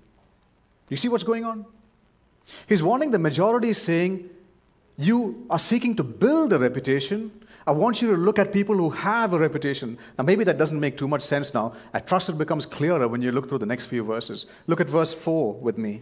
You 0.89 0.97
see 0.97 1.07
what's 1.07 1.23
going 1.23 1.45
on? 1.45 1.65
He's 2.67 2.83
warning 2.83 3.11
the 3.11 3.19
majority, 3.19 3.73
saying, 3.73 4.29
You 4.97 5.45
are 5.49 5.59
seeking 5.59 5.95
to 5.95 6.03
build 6.03 6.53
a 6.53 6.59
reputation, 6.59 7.31
I 7.67 7.71
want 7.71 8.01
you 8.01 8.11
to 8.11 8.17
look 8.17 8.37
at 8.37 8.53
people 8.53 8.75
who 8.75 8.91
have 8.91 9.33
a 9.33 9.39
reputation. 9.39 9.97
Now, 10.17 10.23
maybe 10.23 10.43
that 10.43 10.57
doesn't 10.57 10.79
make 10.79 10.97
too 10.97 11.07
much 11.07 11.23
sense 11.23 11.53
now. 11.53 11.73
I 11.93 11.99
trust 11.99 12.29
it 12.29 12.37
becomes 12.37 12.65
clearer 12.65 13.07
when 13.07 13.23
you 13.23 13.31
look 13.31 13.49
through 13.49 13.57
the 13.57 13.65
next 13.65 13.87
few 13.87 14.03
verses. 14.03 14.45
Look 14.67 14.79
at 14.79 14.87
verse 14.87 15.13
4 15.13 15.55
with 15.55 15.77
me. 15.77 16.01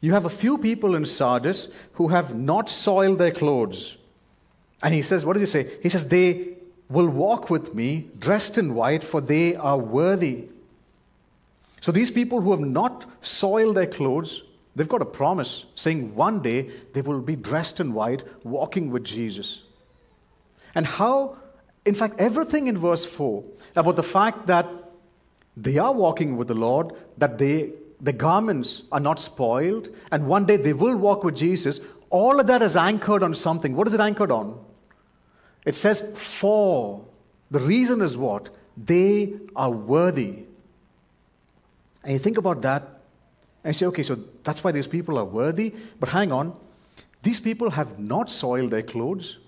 You 0.00 0.12
have 0.12 0.24
a 0.24 0.30
few 0.30 0.56
people 0.58 0.94
in 0.94 1.04
Sardis 1.04 1.68
who 1.94 2.08
have 2.08 2.34
not 2.34 2.68
soiled 2.68 3.18
their 3.18 3.30
clothes. 3.30 3.98
And 4.82 4.94
he 4.94 5.02
says, 5.02 5.24
What 5.24 5.34
does 5.34 5.40
he 5.42 5.46
say? 5.62 5.78
He 5.82 5.88
says, 5.88 6.08
They 6.08 6.56
will 6.88 7.08
walk 7.08 7.50
with 7.50 7.74
me 7.74 8.08
dressed 8.18 8.56
in 8.56 8.74
white, 8.74 9.04
for 9.04 9.20
they 9.20 9.54
are 9.56 9.78
worthy. 9.78 10.48
So 11.80 11.92
these 11.92 12.10
people 12.10 12.40
who 12.40 12.52
have 12.52 12.60
not 12.60 13.04
soiled 13.20 13.76
their 13.76 13.86
clothes, 13.86 14.42
they've 14.74 14.88
got 14.88 15.02
a 15.02 15.06
promise 15.06 15.66
saying 15.74 16.14
one 16.14 16.40
day 16.40 16.70
they 16.94 17.02
will 17.02 17.20
be 17.20 17.36
dressed 17.36 17.80
in 17.80 17.92
white, 17.92 18.24
walking 18.42 18.90
with 18.90 19.04
Jesus. 19.04 19.62
And 20.74 20.86
how, 20.86 21.36
in 21.84 21.94
fact, 21.94 22.14
everything 22.18 22.66
in 22.66 22.78
verse 22.78 23.04
4 23.04 23.44
about 23.76 23.96
the 23.96 24.02
fact 24.02 24.46
that 24.46 24.66
they 25.56 25.78
are 25.78 25.92
walking 25.92 26.36
with 26.36 26.48
the 26.48 26.54
Lord, 26.54 26.92
that 27.18 27.38
they, 27.38 27.70
the 28.00 28.12
garments 28.12 28.82
are 28.90 29.00
not 29.00 29.20
spoiled, 29.20 29.88
and 30.10 30.26
one 30.26 30.44
day 30.46 30.56
they 30.56 30.72
will 30.72 30.96
walk 30.96 31.22
with 31.22 31.36
Jesus, 31.36 31.80
all 32.10 32.40
of 32.40 32.46
that 32.48 32.62
is 32.62 32.76
anchored 32.76 33.22
on 33.22 33.34
something. 33.34 33.76
What 33.76 33.86
is 33.86 33.94
it 33.94 34.00
anchored 34.00 34.30
on? 34.30 34.58
It 35.64 35.76
says, 35.76 36.00
for. 36.16 37.04
The 37.50 37.60
reason 37.60 38.00
is 38.00 38.16
what? 38.16 38.50
They 38.76 39.34
are 39.54 39.70
worthy. 39.70 40.44
And 42.02 42.12
you 42.12 42.18
think 42.18 42.36
about 42.36 42.62
that, 42.62 42.82
and 43.62 43.70
you 43.70 43.72
say, 43.72 43.86
okay, 43.86 44.02
so 44.02 44.18
that's 44.42 44.62
why 44.64 44.72
these 44.72 44.88
people 44.88 45.18
are 45.18 45.24
worthy. 45.24 45.72
But 46.00 46.10
hang 46.10 46.32
on, 46.32 46.58
these 47.22 47.40
people 47.40 47.70
have 47.70 47.98
not 47.98 48.28
soiled 48.28 48.70
their 48.70 48.82
clothes 48.82 49.38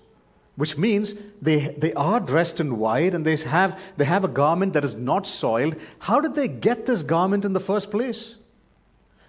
which 0.57 0.75
means 0.75 1.13
they, 1.39 1.75
they 1.77 1.93
are 1.93 2.19
dressed 2.19 2.59
in 2.59 2.79
white 2.79 3.13
and 3.13 3.23
they 3.23 3.37
have, 3.37 3.79
they 3.95 4.05
have 4.05 4.23
a 4.23 4.27
garment 4.27 4.73
that 4.73 4.83
is 4.83 4.95
not 4.95 5.27
soiled. 5.27 5.75
How 5.99 6.19
did 6.19 6.33
they 6.33 6.47
get 6.47 6.87
this 6.87 7.03
garment 7.03 7.45
in 7.45 7.53
the 7.53 7.59
first 7.59 7.91
place? 7.91 8.35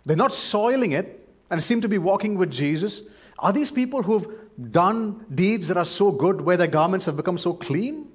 They're 0.06 0.16
not 0.16 0.32
soiling 0.32 0.92
it 0.92 1.28
and 1.50 1.62
seem 1.62 1.82
to 1.82 1.88
be 1.88 1.98
walking 1.98 2.38
with 2.38 2.50
Jesus. 2.50 3.02
Are 3.38 3.52
these 3.52 3.70
people 3.70 4.02
who 4.02 4.18
have 4.18 4.72
done 4.72 5.26
deeds 5.32 5.68
that 5.68 5.76
are 5.76 5.84
so 5.84 6.10
good 6.10 6.40
where 6.40 6.56
their 6.56 6.66
garments 6.66 7.04
have 7.04 7.16
become 7.16 7.36
so 7.36 7.52
clean? 7.52 8.08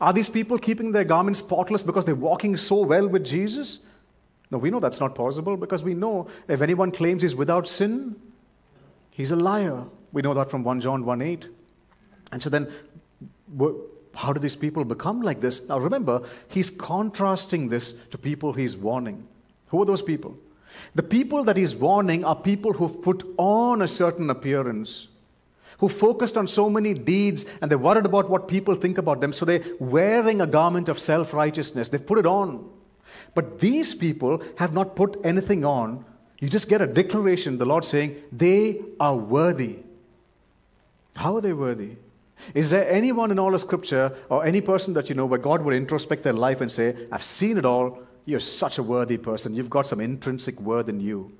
Are 0.00 0.12
these 0.12 0.28
people 0.28 0.58
keeping 0.58 0.90
their 0.90 1.04
garments 1.04 1.38
spotless 1.38 1.84
because 1.84 2.04
they're 2.04 2.16
walking 2.16 2.56
so 2.56 2.80
well 2.82 3.06
with 3.06 3.24
Jesus? 3.24 3.78
No, 4.50 4.58
we 4.58 4.70
know 4.70 4.80
that's 4.80 4.98
not 4.98 5.14
possible 5.14 5.56
because 5.56 5.84
we 5.84 5.94
know 5.94 6.26
if 6.48 6.60
anyone 6.60 6.90
claims 6.90 7.22
he's 7.22 7.36
without 7.36 7.68
sin, 7.68 8.16
he's 9.10 9.30
a 9.30 9.36
liar. 9.36 9.84
We 10.10 10.22
know 10.22 10.34
that 10.34 10.50
from 10.50 10.64
1 10.64 10.80
John 10.80 11.04
1 11.04 11.22
8. 11.22 11.48
And 12.32 12.42
so 12.42 12.50
then, 12.50 12.72
how 14.14 14.32
do 14.32 14.40
these 14.40 14.56
people 14.56 14.84
become 14.84 15.22
like 15.22 15.40
this? 15.40 15.68
Now 15.68 15.78
remember, 15.78 16.22
he's 16.48 16.70
contrasting 16.70 17.68
this 17.68 17.92
to 18.10 18.18
people 18.18 18.52
he's 18.52 18.76
warning. 18.76 19.26
Who 19.68 19.82
are 19.82 19.84
those 19.84 20.02
people? 20.02 20.36
The 20.94 21.02
people 21.02 21.44
that 21.44 21.56
he's 21.56 21.76
warning 21.76 22.24
are 22.24 22.34
people 22.34 22.72
who've 22.72 23.00
put 23.02 23.22
on 23.36 23.82
a 23.82 23.88
certain 23.88 24.30
appearance, 24.30 25.08
who 25.78 25.88
focused 25.88 26.36
on 26.36 26.48
so 26.48 26.68
many 26.70 26.94
deeds 26.94 27.46
and 27.60 27.70
they're 27.70 27.78
worried 27.78 28.06
about 28.06 28.30
what 28.30 28.48
people 28.48 28.74
think 28.74 28.98
about 28.98 29.20
them. 29.20 29.32
So 29.32 29.44
they're 29.44 29.64
wearing 29.78 30.40
a 30.40 30.46
garment 30.46 30.88
of 30.88 30.98
self 30.98 31.32
righteousness. 31.32 31.88
They've 31.88 32.04
put 32.04 32.18
it 32.18 32.26
on. 32.26 32.68
But 33.34 33.60
these 33.60 33.94
people 33.94 34.42
have 34.56 34.72
not 34.72 34.96
put 34.96 35.20
anything 35.24 35.64
on. 35.64 36.04
You 36.40 36.48
just 36.48 36.68
get 36.68 36.82
a 36.82 36.86
declaration, 36.86 37.58
the 37.58 37.64
Lord 37.64 37.84
saying, 37.84 38.16
they 38.32 38.80
are 39.00 39.14
worthy. 39.14 39.78
How 41.14 41.36
are 41.36 41.40
they 41.40 41.52
worthy? 41.52 41.96
Is 42.54 42.70
there 42.70 42.88
anyone 42.90 43.30
in 43.30 43.38
all 43.38 43.54
of 43.54 43.60
Scripture 43.60 44.16
or 44.28 44.44
any 44.44 44.60
person 44.60 44.94
that 44.94 45.08
you 45.08 45.14
know 45.14 45.26
where 45.26 45.38
God 45.38 45.62
would 45.62 45.74
introspect 45.74 46.22
their 46.22 46.32
life 46.32 46.60
and 46.60 46.70
say, 46.70 46.94
I've 47.10 47.22
seen 47.22 47.58
it 47.58 47.64
all, 47.64 47.98
you're 48.24 48.40
such 48.40 48.78
a 48.78 48.82
worthy 48.82 49.16
person, 49.16 49.54
you've 49.54 49.70
got 49.70 49.86
some 49.86 50.00
intrinsic 50.00 50.60
worth 50.60 50.88
in 50.88 51.00
you? 51.00 51.32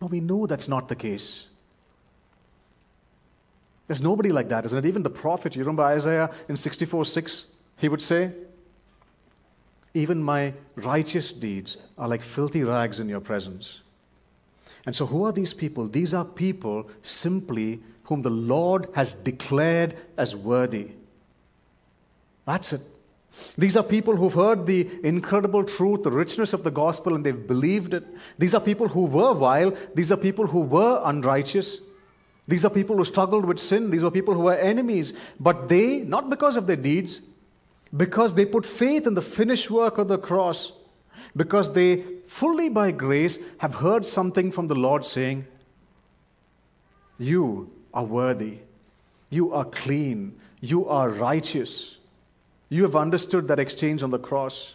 No, 0.00 0.06
we 0.06 0.20
know 0.20 0.46
that's 0.46 0.68
not 0.68 0.88
the 0.88 0.96
case. 0.96 1.48
There's 3.86 4.02
nobody 4.02 4.30
like 4.30 4.48
that, 4.50 4.64
isn't 4.66 4.84
it? 4.84 4.86
Even 4.86 5.02
the 5.02 5.10
prophet, 5.10 5.56
you 5.56 5.62
remember 5.62 5.82
Isaiah 5.82 6.30
in 6.48 6.56
64 6.56 7.06
6, 7.06 7.46
he 7.78 7.88
would 7.88 8.02
say, 8.02 8.32
Even 9.94 10.22
my 10.22 10.52
righteous 10.76 11.32
deeds 11.32 11.78
are 11.96 12.06
like 12.06 12.22
filthy 12.22 12.62
rags 12.64 13.00
in 13.00 13.08
your 13.08 13.20
presence. 13.20 13.80
And 14.84 14.94
so, 14.94 15.06
who 15.06 15.24
are 15.24 15.32
these 15.32 15.54
people? 15.54 15.88
These 15.88 16.14
are 16.14 16.24
people 16.24 16.88
simply 17.02 17.80
whom 18.08 18.22
the 18.22 18.30
Lord 18.30 18.88
has 18.94 19.12
declared 19.12 19.94
as 20.16 20.34
worthy. 20.34 20.88
That's 22.46 22.72
it. 22.72 22.80
These 23.58 23.76
are 23.76 23.82
people 23.82 24.16
who've 24.16 24.32
heard 24.32 24.66
the 24.66 24.88
incredible 25.04 25.62
truth, 25.62 26.04
the 26.04 26.10
richness 26.10 26.54
of 26.54 26.64
the 26.64 26.70
gospel, 26.70 27.14
and 27.14 27.24
they've 27.24 27.46
believed 27.46 27.92
it. 27.92 28.04
These 28.38 28.54
are 28.54 28.60
people 28.62 28.88
who 28.88 29.04
were 29.04 29.34
vile. 29.34 29.76
These 29.94 30.10
are 30.10 30.16
people 30.16 30.46
who 30.46 30.60
were 30.60 31.02
unrighteous. 31.04 31.80
These 32.46 32.64
are 32.64 32.70
people 32.70 32.96
who 32.96 33.04
struggled 33.04 33.44
with 33.44 33.58
sin. 33.58 33.90
These 33.90 34.02
were 34.02 34.10
people 34.10 34.32
who 34.32 34.40
were 34.40 34.56
enemies. 34.56 35.12
But 35.38 35.68
they, 35.68 35.98
not 35.98 36.30
because 36.30 36.56
of 36.56 36.66
their 36.66 36.76
deeds, 36.76 37.20
because 37.94 38.34
they 38.34 38.46
put 38.46 38.64
faith 38.64 39.06
in 39.06 39.12
the 39.12 39.22
finished 39.22 39.70
work 39.70 39.98
of 39.98 40.08
the 40.08 40.18
cross, 40.18 40.72
because 41.36 41.74
they 41.74 42.04
fully 42.26 42.70
by 42.70 42.90
grace 42.90 43.38
have 43.58 43.74
heard 43.74 44.06
something 44.06 44.50
from 44.50 44.68
the 44.68 44.74
Lord 44.74 45.04
saying, 45.04 45.46
You 47.18 47.70
are 47.92 48.04
worthy. 48.04 48.58
You 49.30 49.52
are 49.52 49.64
clean. 49.64 50.38
You 50.60 50.88
are 50.88 51.08
righteous. 51.08 51.96
You 52.68 52.82
have 52.82 52.96
understood 52.96 53.48
that 53.48 53.58
exchange 53.58 54.02
on 54.02 54.10
the 54.10 54.18
cross. 54.18 54.74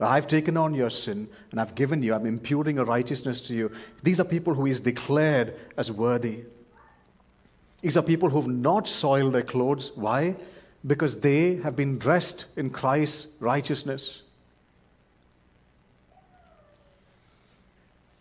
I've 0.00 0.26
taken 0.26 0.56
on 0.56 0.74
your 0.74 0.90
sin 0.90 1.28
and 1.50 1.60
I've 1.60 1.74
given 1.74 2.02
you, 2.02 2.14
I'm 2.14 2.26
imputing 2.26 2.78
a 2.78 2.84
righteousness 2.84 3.40
to 3.42 3.54
you. 3.54 3.70
These 4.02 4.18
are 4.18 4.24
people 4.24 4.54
who 4.54 4.64
He's 4.64 4.80
declared 4.80 5.54
as 5.76 5.92
worthy. 5.92 6.44
These 7.82 7.96
are 7.96 8.02
people 8.02 8.30
who've 8.30 8.48
not 8.48 8.86
soiled 8.88 9.32
their 9.32 9.42
clothes. 9.42 9.92
Why? 9.94 10.36
Because 10.86 11.20
they 11.20 11.56
have 11.56 11.76
been 11.76 11.98
dressed 11.98 12.46
in 12.56 12.70
Christ's 12.70 13.28
righteousness. 13.40 14.22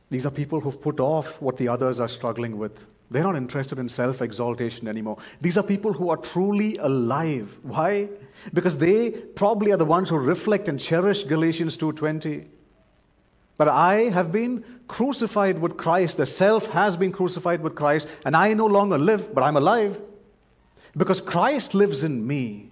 These 0.10 0.26
are 0.26 0.32
people 0.32 0.60
who've 0.60 0.80
put 0.80 1.00
off 1.00 1.42
what 1.42 1.58
the 1.58 1.68
others 1.68 2.00
are 2.00 2.08
struggling 2.08 2.58
with. 2.58 2.86
They're 3.12 3.24
not 3.24 3.36
interested 3.36 3.78
in 3.78 3.90
self 3.90 4.22
exaltation 4.22 4.88
anymore. 4.88 5.18
These 5.42 5.58
are 5.58 5.64
people 5.64 5.92
who 5.92 6.10
are 6.10 6.18
truly 6.18 6.78
alive. 6.78 7.58
Why? 7.62 8.08
Because 8.54 8.78
they 8.78 9.12
probably 9.12 9.74
are 9.74 9.78
the 9.78 9.86
ones 9.86 10.08
who 10.10 10.18
reflect 10.18 10.70
and 10.70 10.80
cherish 10.80 11.26
Galatians 11.26 11.76
2:20. 11.76 12.48
But 13.58 13.68
I 13.68 14.10
have 14.14 14.32
been 14.32 14.64
crucified 14.88 15.60
with 15.60 15.76
Christ. 15.76 16.18
The 16.18 16.26
self 16.26 16.70
has 16.70 16.96
been 16.96 17.12
crucified 17.12 17.62
with 17.62 17.76
Christ, 17.76 18.08
and 18.26 18.34
I 18.34 18.54
no 18.54 18.66
longer 18.66 18.98
live, 18.98 19.36
but 19.36 19.44
I'm 19.44 19.58
alive. 19.58 20.02
Because 20.96 21.20
Christ 21.20 21.74
lives 21.74 22.04
in 22.06 22.26
me. 22.26 22.72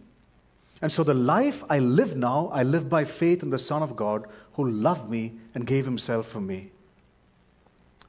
And 0.82 0.90
so 0.90 1.04
the 1.04 1.14
life 1.14 1.66
I 1.70 1.80
live 1.80 2.16
now, 2.16 2.50
I 2.54 2.64
live 2.64 2.88
by 2.88 3.04
faith 3.04 3.44
in 3.44 3.50
the 3.50 3.60
Son 3.60 3.84
of 3.84 3.98
God 3.98 4.26
who 4.54 4.70
loved 4.70 5.10
me 5.10 5.34
and 5.54 5.68
gave 5.68 5.84
himself 5.84 6.28
for 6.28 6.40
me. 6.40 6.72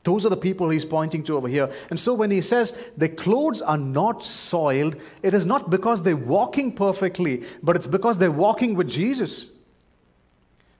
Those 0.02 0.24
are 0.24 0.30
the 0.30 0.36
people 0.36 0.70
he's 0.70 0.84
pointing 0.84 1.22
to 1.24 1.36
over 1.36 1.48
here. 1.48 1.70
And 1.90 2.00
so 2.00 2.14
when 2.14 2.30
he 2.30 2.40
says 2.40 2.72
their 2.96 3.10
clothes 3.10 3.60
are 3.60 3.76
not 3.76 4.24
soiled, 4.24 4.96
it 5.22 5.34
is 5.34 5.44
not 5.44 5.68
because 5.68 6.02
they're 6.02 6.16
walking 6.16 6.72
perfectly, 6.74 7.44
but 7.62 7.76
it's 7.76 7.86
because 7.86 8.16
they're 8.16 8.30
walking 8.30 8.74
with 8.74 8.88
Jesus. 8.88 9.48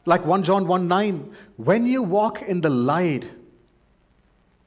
Like 0.06 0.24
1 0.24 0.42
John 0.42 0.66
1 0.66 0.88
9, 0.88 1.35
when 1.56 1.87
you 1.87 2.02
walk 2.02 2.40
in 2.40 2.62
the 2.62 2.70
light 2.70 3.28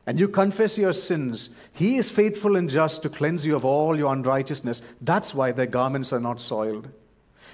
and 0.06 0.20
you 0.20 0.28
confess 0.28 0.78
your 0.78 0.94
sins, 0.94 1.50
he 1.72 1.96
is 1.96 2.12
faithful 2.12 2.56
and 2.56 2.70
just 2.70 3.02
to 3.02 3.10
cleanse 3.10 3.46
you 3.46 3.56
of 3.56 3.66
all 3.66 3.98
your 3.98 4.13
unrighteousness. 4.13 4.84
That's 5.02 5.34
why 5.34 5.52
their 5.52 5.66
garments 5.66 6.13
are 6.13 6.20
not 6.20 6.39
soiled. 6.39 6.89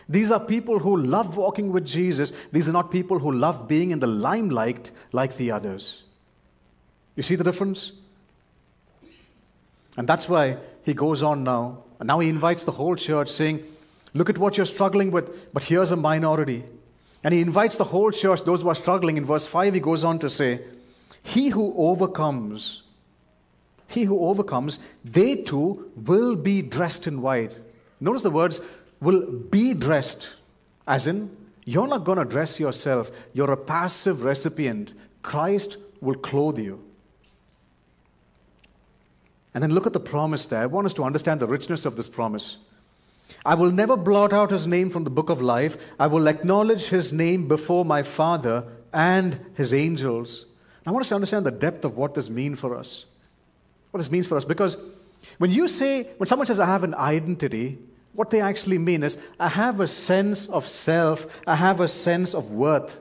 These 0.09 0.31
are 0.31 0.39
people 0.39 0.79
who 0.79 0.97
love 0.97 1.37
walking 1.37 1.71
with 1.71 1.85
Jesus. 1.85 2.33
These 2.51 2.67
are 2.67 2.73
not 2.73 2.91
people 2.91 3.19
who 3.19 3.31
love 3.31 3.67
being 3.67 3.91
in 3.91 3.99
the 3.99 4.07
limelight 4.07 4.91
like 5.13 5.37
the 5.37 5.51
others. 5.51 6.03
You 7.19 7.23
see 7.23 7.35
the 7.35 7.43
difference? 7.43 7.91
And 9.97 10.07
that's 10.07 10.29
why 10.29 10.55
he 10.83 10.93
goes 10.93 11.21
on 11.21 11.43
now. 11.43 11.83
And 11.99 12.07
now 12.07 12.19
he 12.19 12.29
invites 12.29 12.63
the 12.63 12.71
whole 12.71 12.95
church, 12.95 13.27
saying, 13.27 13.65
Look 14.13 14.29
at 14.29 14.37
what 14.37 14.55
you're 14.55 14.65
struggling 14.65 15.11
with, 15.11 15.53
but 15.53 15.65
here's 15.65 15.91
a 15.91 15.97
minority. 15.97 16.63
And 17.21 17.33
he 17.33 17.41
invites 17.41 17.75
the 17.75 17.83
whole 17.83 18.11
church, 18.11 18.45
those 18.45 18.61
who 18.61 18.69
are 18.69 18.75
struggling. 18.83 19.17
In 19.17 19.25
verse 19.25 19.45
5, 19.45 19.73
he 19.73 19.81
goes 19.81 20.05
on 20.05 20.17
to 20.19 20.29
say, 20.29 20.61
He 21.21 21.49
who 21.49 21.73
overcomes, 21.75 22.83
he 23.89 24.05
who 24.05 24.25
overcomes, 24.25 24.79
they 25.03 25.35
too 25.35 25.91
will 25.97 26.37
be 26.37 26.61
dressed 26.61 27.05
in 27.05 27.21
white. 27.21 27.59
Notice 27.99 28.21
the 28.21 28.31
words 28.31 28.61
will 29.01 29.29
be 29.29 29.73
dressed, 29.73 30.35
as 30.87 31.05
in, 31.05 31.35
you're 31.65 31.85
not 31.85 32.05
going 32.05 32.17
to 32.17 32.23
dress 32.23 32.61
yourself. 32.61 33.11
You're 33.33 33.51
a 33.51 33.57
passive 33.57 34.23
recipient. 34.23 34.93
Christ 35.21 35.75
will 35.99 36.15
clothe 36.15 36.59
you. 36.59 36.85
And 39.53 39.63
then 39.63 39.73
look 39.73 39.87
at 39.87 39.93
the 39.93 39.99
promise 39.99 40.45
there. 40.45 40.61
I 40.61 40.67
want 40.67 40.85
us 40.85 40.93
to 40.93 41.03
understand 41.03 41.39
the 41.39 41.47
richness 41.47 41.85
of 41.85 41.95
this 41.95 42.07
promise. 42.09 42.57
I 43.45 43.55
will 43.55 43.71
never 43.71 43.95
blot 43.95 44.33
out 44.33 44.51
his 44.51 44.67
name 44.67 44.89
from 44.89 45.03
the 45.03 45.09
book 45.09 45.29
of 45.29 45.41
life. 45.41 45.77
I 45.99 46.07
will 46.07 46.27
acknowledge 46.27 46.85
his 46.85 47.13
name 47.13 47.47
before 47.47 47.85
my 47.85 48.03
Father 48.03 48.63
and 48.93 49.39
his 49.55 49.73
angels. 49.73 50.45
I 50.85 50.91
want 50.91 51.01
us 51.01 51.09
to 51.09 51.15
understand 51.15 51.45
the 51.45 51.51
depth 51.51 51.85
of 51.85 51.97
what 51.97 52.15
this 52.15 52.29
means 52.29 52.59
for 52.59 52.75
us. 52.75 53.05
What 53.91 53.99
this 53.99 54.11
means 54.11 54.27
for 54.27 54.37
us. 54.37 54.45
Because 54.45 54.77
when 55.37 55.51
you 55.51 55.67
say, 55.67 56.03
when 56.17 56.27
someone 56.27 56.45
says, 56.45 56.59
I 56.59 56.65
have 56.65 56.83
an 56.83 56.95
identity, 56.95 57.77
what 58.13 58.29
they 58.29 58.41
actually 58.41 58.77
mean 58.77 59.03
is, 59.03 59.23
I 59.39 59.49
have 59.49 59.79
a 59.79 59.87
sense 59.87 60.47
of 60.47 60.67
self, 60.67 61.27
I 61.47 61.55
have 61.55 61.79
a 61.79 61.87
sense 61.87 62.33
of 62.33 62.51
worth. 62.51 62.99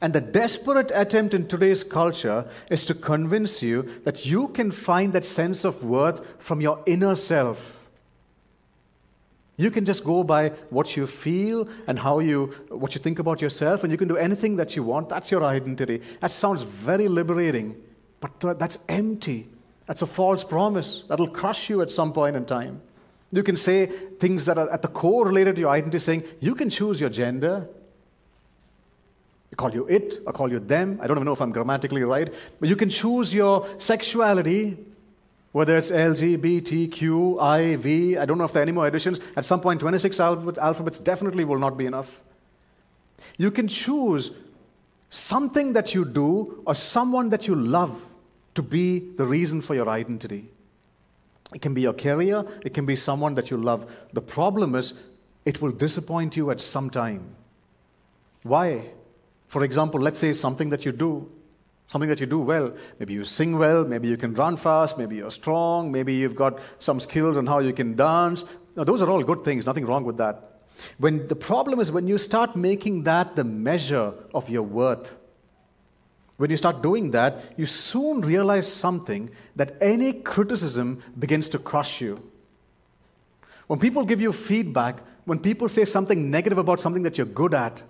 And 0.00 0.12
the 0.12 0.20
desperate 0.20 0.90
attempt 0.94 1.34
in 1.34 1.48
today's 1.48 1.84
culture 1.84 2.44
is 2.70 2.84
to 2.86 2.94
convince 2.94 3.62
you 3.62 3.82
that 4.04 4.26
you 4.26 4.48
can 4.48 4.70
find 4.70 5.12
that 5.12 5.24
sense 5.24 5.64
of 5.64 5.84
worth 5.84 6.22
from 6.42 6.60
your 6.60 6.82
inner 6.86 7.14
self. 7.14 7.78
You 9.56 9.70
can 9.70 9.84
just 9.84 10.02
go 10.02 10.24
by 10.24 10.50
what 10.70 10.96
you 10.96 11.06
feel 11.06 11.68
and 11.86 11.98
how 11.98 12.18
you, 12.18 12.46
what 12.68 12.94
you 12.94 13.00
think 13.00 13.18
about 13.18 13.40
yourself, 13.40 13.84
and 13.84 13.92
you 13.92 13.98
can 13.98 14.08
do 14.08 14.16
anything 14.16 14.56
that 14.56 14.74
you 14.76 14.82
want. 14.82 15.08
That's 15.08 15.30
your 15.30 15.44
identity. 15.44 16.02
That 16.20 16.30
sounds 16.30 16.62
very 16.62 17.06
liberating, 17.06 17.80
but 18.20 18.58
that's 18.58 18.78
empty. 18.88 19.48
That's 19.86 20.02
a 20.02 20.06
false 20.06 20.42
promise 20.42 21.04
that'll 21.08 21.28
crush 21.28 21.68
you 21.68 21.82
at 21.82 21.90
some 21.90 22.12
point 22.12 22.34
in 22.34 22.44
time. 22.44 22.80
You 23.30 23.42
can 23.42 23.56
say 23.56 23.86
things 23.86 24.46
that 24.46 24.58
are 24.58 24.70
at 24.70 24.82
the 24.82 24.88
core 24.88 25.26
related 25.26 25.56
to 25.56 25.62
your 25.62 25.70
identity, 25.70 25.98
saying 25.98 26.24
you 26.40 26.54
can 26.54 26.70
choose 26.70 27.00
your 27.00 27.10
gender, 27.10 27.68
I 29.52 29.54
call 29.54 29.72
you 29.72 29.86
it, 29.86 30.22
I 30.26 30.32
call 30.32 30.50
you 30.50 30.58
them. 30.58 30.98
I 31.02 31.06
don't 31.06 31.18
even 31.18 31.26
know 31.26 31.32
if 31.32 31.42
I'm 31.42 31.52
grammatically 31.52 32.02
right. 32.02 32.32
But 32.58 32.68
you 32.68 32.76
can 32.76 32.88
choose 32.88 33.34
your 33.34 33.68
sexuality, 33.78 34.78
whether 35.52 35.76
it's 35.76 35.90
LGBTQ, 35.90 37.42
I, 37.42 37.76
V. 37.76 38.16
I 38.16 38.24
don't 38.24 38.38
know 38.38 38.44
if 38.44 38.52
there 38.52 38.60
are 38.60 38.64
any 38.64 38.72
more 38.72 38.86
additions. 38.86 39.20
At 39.36 39.44
some 39.44 39.60
point, 39.60 39.80
26 39.80 40.18
alphabets 40.20 40.98
definitely 40.98 41.44
will 41.44 41.58
not 41.58 41.76
be 41.76 41.84
enough. 41.84 42.20
You 43.36 43.50
can 43.50 43.68
choose 43.68 44.30
something 45.10 45.74
that 45.74 45.94
you 45.94 46.06
do 46.06 46.62
or 46.66 46.74
someone 46.74 47.28
that 47.28 47.46
you 47.46 47.54
love 47.54 48.02
to 48.54 48.62
be 48.62 48.98
the 49.16 49.26
reason 49.26 49.60
for 49.60 49.74
your 49.74 49.88
identity. 49.88 50.48
It 51.54 51.60
can 51.60 51.74
be 51.74 51.82
your 51.82 51.92
career, 51.92 52.44
it 52.64 52.72
can 52.72 52.86
be 52.86 52.96
someone 52.96 53.34
that 53.34 53.50
you 53.50 53.58
love. 53.58 53.90
The 54.14 54.22
problem 54.22 54.74
is, 54.74 54.94
it 55.44 55.60
will 55.60 55.72
disappoint 55.72 56.36
you 56.36 56.50
at 56.50 56.60
some 56.60 56.88
time. 56.88 57.34
Why? 58.42 58.92
For 59.52 59.64
example, 59.64 60.00
let's 60.00 60.18
say 60.18 60.32
something 60.32 60.70
that 60.70 60.86
you 60.86 60.92
do, 60.92 61.30
something 61.86 62.08
that 62.08 62.20
you 62.20 62.24
do 62.24 62.38
well. 62.38 62.72
Maybe 62.98 63.12
you 63.12 63.22
sing 63.22 63.58
well, 63.58 63.84
maybe 63.84 64.08
you 64.08 64.16
can 64.16 64.32
run 64.32 64.56
fast, 64.56 64.96
maybe 64.96 65.16
you're 65.16 65.30
strong, 65.30 65.92
maybe 65.92 66.14
you've 66.14 66.34
got 66.34 66.58
some 66.78 66.98
skills 67.00 67.36
on 67.36 67.46
how 67.46 67.58
you 67.58 67.74
can 67.74 67.94
dance. 67.94 68.46
Now, 68.76 68.84
those 68.84 69.02
are 69.02 69.10
all 69.10 69.22
good 69.22 69.44
things, 69.44 69.66
nothing 69.66 69.84
wrong 69.84 70.04
with 70.04 70.16
that. 70.16 70.62
When 70.96 71.28
the 71.28 71.36
problem 71.36 71.80
is 71.80 71.92
when 71.92 72.08
you 72.08 72.16
start 72.16 72.56
making 72.56 73.02
that 73.02 73.36
the 73.36 73.44
measure 73.44 74.14
of 74.32 74.48
your 74.48 74.62
worth, 74.62 75.14
when 76.38 76.48
you 76.48 76.56
start 76.56 76.82
doing 76.82 77.10
that, 77.10 77.44
you 77.58 77.66
soon 77.66 78.22
realize 78.22 78.72
something 78.72 79.28
that 79.54 79.76
any 79.82 80.14
criticism 80.14 81.02
begins 81.18 81.50
to 81.50 81.58
crush 81.58 82.00
you. 82.00 82.26
When 83.66 83.78
people 83.78 84.06
give 84.06 84.18
you 84.18 84.32
feedback, 84.32 85.02
when 85.26 85.38
people 85.38 85.68
say 85.68 85.84
something 85.84 86.30
negative 86.30 86.56
about 86.56 86.80
something 86.80 87.02
that 87.02 87.18
you're 87.18 87.26
good 87.26 87.52
at, 87.52 87.82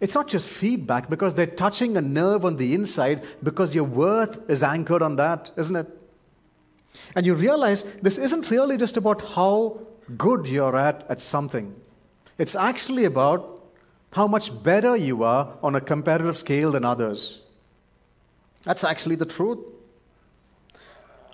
it's 0.00 0.14
not 0.14 0.28
just 0.28 0.48
feedback 0.48 1.10
because 1.10 1.34
they're 1.34 1.46
touching 1.46 1.96
a 1.96 2.00
nerve 2.00 2.44
on 2.44 2.56
the 2.56 2.74
inside 2.74 3.24
because 3.42 3.74
your 3.74 3.84
worth 3.84 4.38
is 4.48 4.62
anchored 4.62 5.02
on 5.02 5.16
that, 5.16 5.50
isn't 5.56 5.74
it? 5.74 5.88
And 7.14 7.26
you 7.26 7.34
realize 7.34 7.82
this 8.02 8.18
isn't 8.18 8.50
really 8.50 8.76
just 8.76 8.96
about 8.96 9.22
how 9.22 9.80
good 10.16 10.48
you're 10.48 10.76
at 10.76 11.04
at 11.10 11.20
something. 11.20 11.74
It's 12.38 12.54
actually 12.54 13.04
about 13.04 13.62
how 14.12 14.26
much 14.26 14.62
better 14.62 14.96
you 14.96 15.22
are 15.24 15.56
on 15.62 15.74
a 15.74 15.80
comparative 15.80 16.38
scale 16.38 16.72
than 16.72 16.84
others. 16.84 17.42
That's 18.62 18.84
actually 18.84 19.16
the 19.16 19.26
truth. 19.26 19.58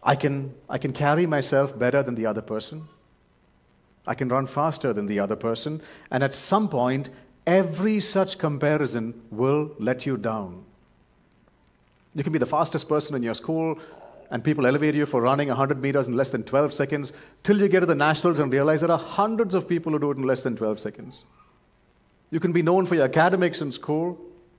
I 0.03 0.17
can, 0.17 0.55
I 0.69 0.79
can 0.79 0.93
carry 0.93 1.27
myself 1.27 1.79
better 1.79 2.03
than 2.03 2.15
the 2.15 2.27
other 2.27 2.43
person. 2.43 2.89
I 4.07 4.15
can 4.15 4.29
run 4.29 4.47
faster 4.47 4.93
than 4.93 5.07
the 5.07 5.19
other 5.21 5.37
person. 5.37 5.81
And 6.11 6.23
at 6.23 6.35
some 6.35 6.69
point, 6.69 7.11
Every 7.47 8.01
such 8.01 8.39
comparison 8.39 9.21
will 9.31 9.73
let 9.79 10.07
you 10.07 10.17
down. 10.17 10.65
You 12.15 12.23
can 12.23 12.33
be 12.33 12.39
the 12.39 12.47
fastest 12.47 12.89
person 12.89 13.15
in 13.17 13.23
your 13.23 13.35
school, 13.35 13.79
and 14.31 14.43
people 14.43 14.67
elevate 14.67 14.95
you 14.95 15.05
for 15.05 15.21
running 15.21 15.49
100 15.49 15.83
meters 15.83 16.09
in 16.09 16.17
less 16.17 16.31
than 16.31 16.45
12 16.45 16.73
seconds, 16.73 17.13
till 17.43 17.61
you 17.61 17.69
get 17.69 17.81
to 17.81 17.87
the 17.87 17.95
nationals 17.95 18.39
and 18.39 18.51
realize 18.51 18.81
there 18.81 18.91
are 18.91 18.99
hundreds 18.99 19.55
of 19.55 19.69
people 19.69 19.93
who 19.93 19.99
do 19.99 20.11
it 20.11 20.17
in 20.17 20.23
less 20.23 20.43
than 20.43 20.57
12 20.57 20.81
seconds. 20.81 21.25
You 22.31 22.41
can 22.41 22.53
be 22.53 22.63
known 22.63 22.87
for 22.87 22.95
your 22.95 23.05
academics 23.05 23.61
in 23.61 23.71
school 23.73 24.19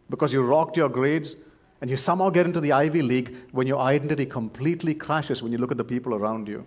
because 0.10 0.32
you 0.32 0.44
rocked 0.44 0.78
your 0.78 0.90
grades, 0.90 1.36
and 1.82 1.90
you 1.90 1.98
somehow 1.98 2.30
get 2.30 2.46
into 2.46 2.62
the 2.62 2.72
Ivy 2.72 3.02
League 3.02 3.36
when 3.52 3.68
your 3.68 3.80
identity 3.80 4.26
completely 4.26 4.94
crashes 4.94 5.42
when 5.42 5.52
you 5.52 5.58
look 5.58 5.72
at 5.72 5.78
the 5.78 5.84
people 5.84 6.14
around 6.14 6.48
you. 6.48 6.66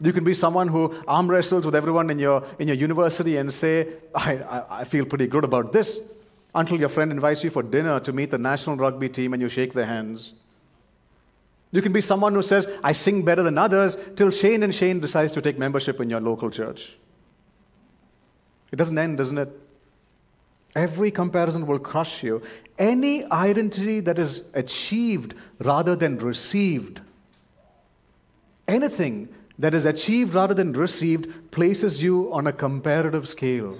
You 0.00 0.12
can 0.12 0.24
be 0.24 0.34
someone 0.34 0.68
who 0.68 0.94
arm 1.08 1.30
wrestles 1.30 1.64
with 1.64 1.74
everyone 1.74 2.10
in 2.10 2.18
your, 2.18 2.44
in 2.58 2.68
your 2.68 2.76
university 2.76 3.38
and 3.38 3.50
say, 3.52 3.88
I, 4.14 4.34
I, 4.36 4.80
I 4.80 4.84
feel 4.84 5.06
pretty 5.06 5.26
good 5.26 5.44
about 5.44 5.72
this, 5.72 6.12
until 6.54 6.78
your 6.78 6.88
friend 6.88 7.10
invites 7.10 7.44
you 7.44 7.50
for 7.50 7.62
dinner 7.62 8.00
to 8.00 8.12
meet 8.12 8.30
the 8.30 8.38
national 8.38 8.76
rugby 8.76 9.08
team 9.08 9.32
and 9.32 9.42
you 9.42 9.48
shake 9.48 9.72
their 9.72 9.86
hands. 9.86 10.34
You 11.70 11.82
can 11.82 11.92
be 11.92 12.00
someone 12.00 12.34
who 12.34 12.42
says, 12.42 12.68
I 12.82 12.92
sing 12.92 13.24
better 13.24 13.42
than 13.42 13.58
others, 13.58 13.96
till 14.16 14.30
Shane 14.30 14.62
and 14.62 14.74
Shane 14.74 15.00
decides 15.00 15.32
to 15.32 15.42
take 15.42 15.58
membership 15.58 16.00
in 16.00 16.08
your 16.08 16.20
local 16.20 16.50
church. 16.50 16.94
It 18.72 18.76
doesn't 18.76 18.96
end, 18.96 19.18
doesn't 19.18 19.38
it? 19.38 19.48
Every 20.74 21.10
comparison 21.10 21.66
will 21.66 21.78
crush 21.78 22.22
you. 22.22 22.42
Any 22.78 23.24
identity 23.30 24.00
that 24.00 24.18
is 24.18 24.48
achieved 24.52 25.34
rather 25.58 25.96
than 25.96 26.18
received, 26.18 27.00
anything 28.68 29.28
that 29.58 29.74
is 29.74 29.86
achieved 29.86 30.34
rather 30.34 30.54
than 30.54 30.72
received 30.72 31.50
places 31.50 32.02
you 32.02 32.32
on 32.32 32.46
a 32.46 32.52
comparative 32.52 33.28
scale. 33.28 33.76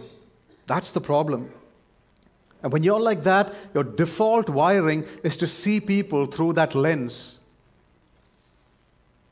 That's 0.66 0.92
the 0.92 1.00
problem. 1.00 1.50
And 2.62 2.72
when 2.72 2.82
you're 2.82 3.00
like 3.00 3.22
that, 3.24 3.54
your 3.74 3.84
default 3.84 4.48
wiring 4.48 5.04
is 5.22 5.36
to 5.38 5.46
see 5.46 5.80
people 5.80 6.26
through 6.26 6.54
that 6.54 6.74
lens. 6.74 7.38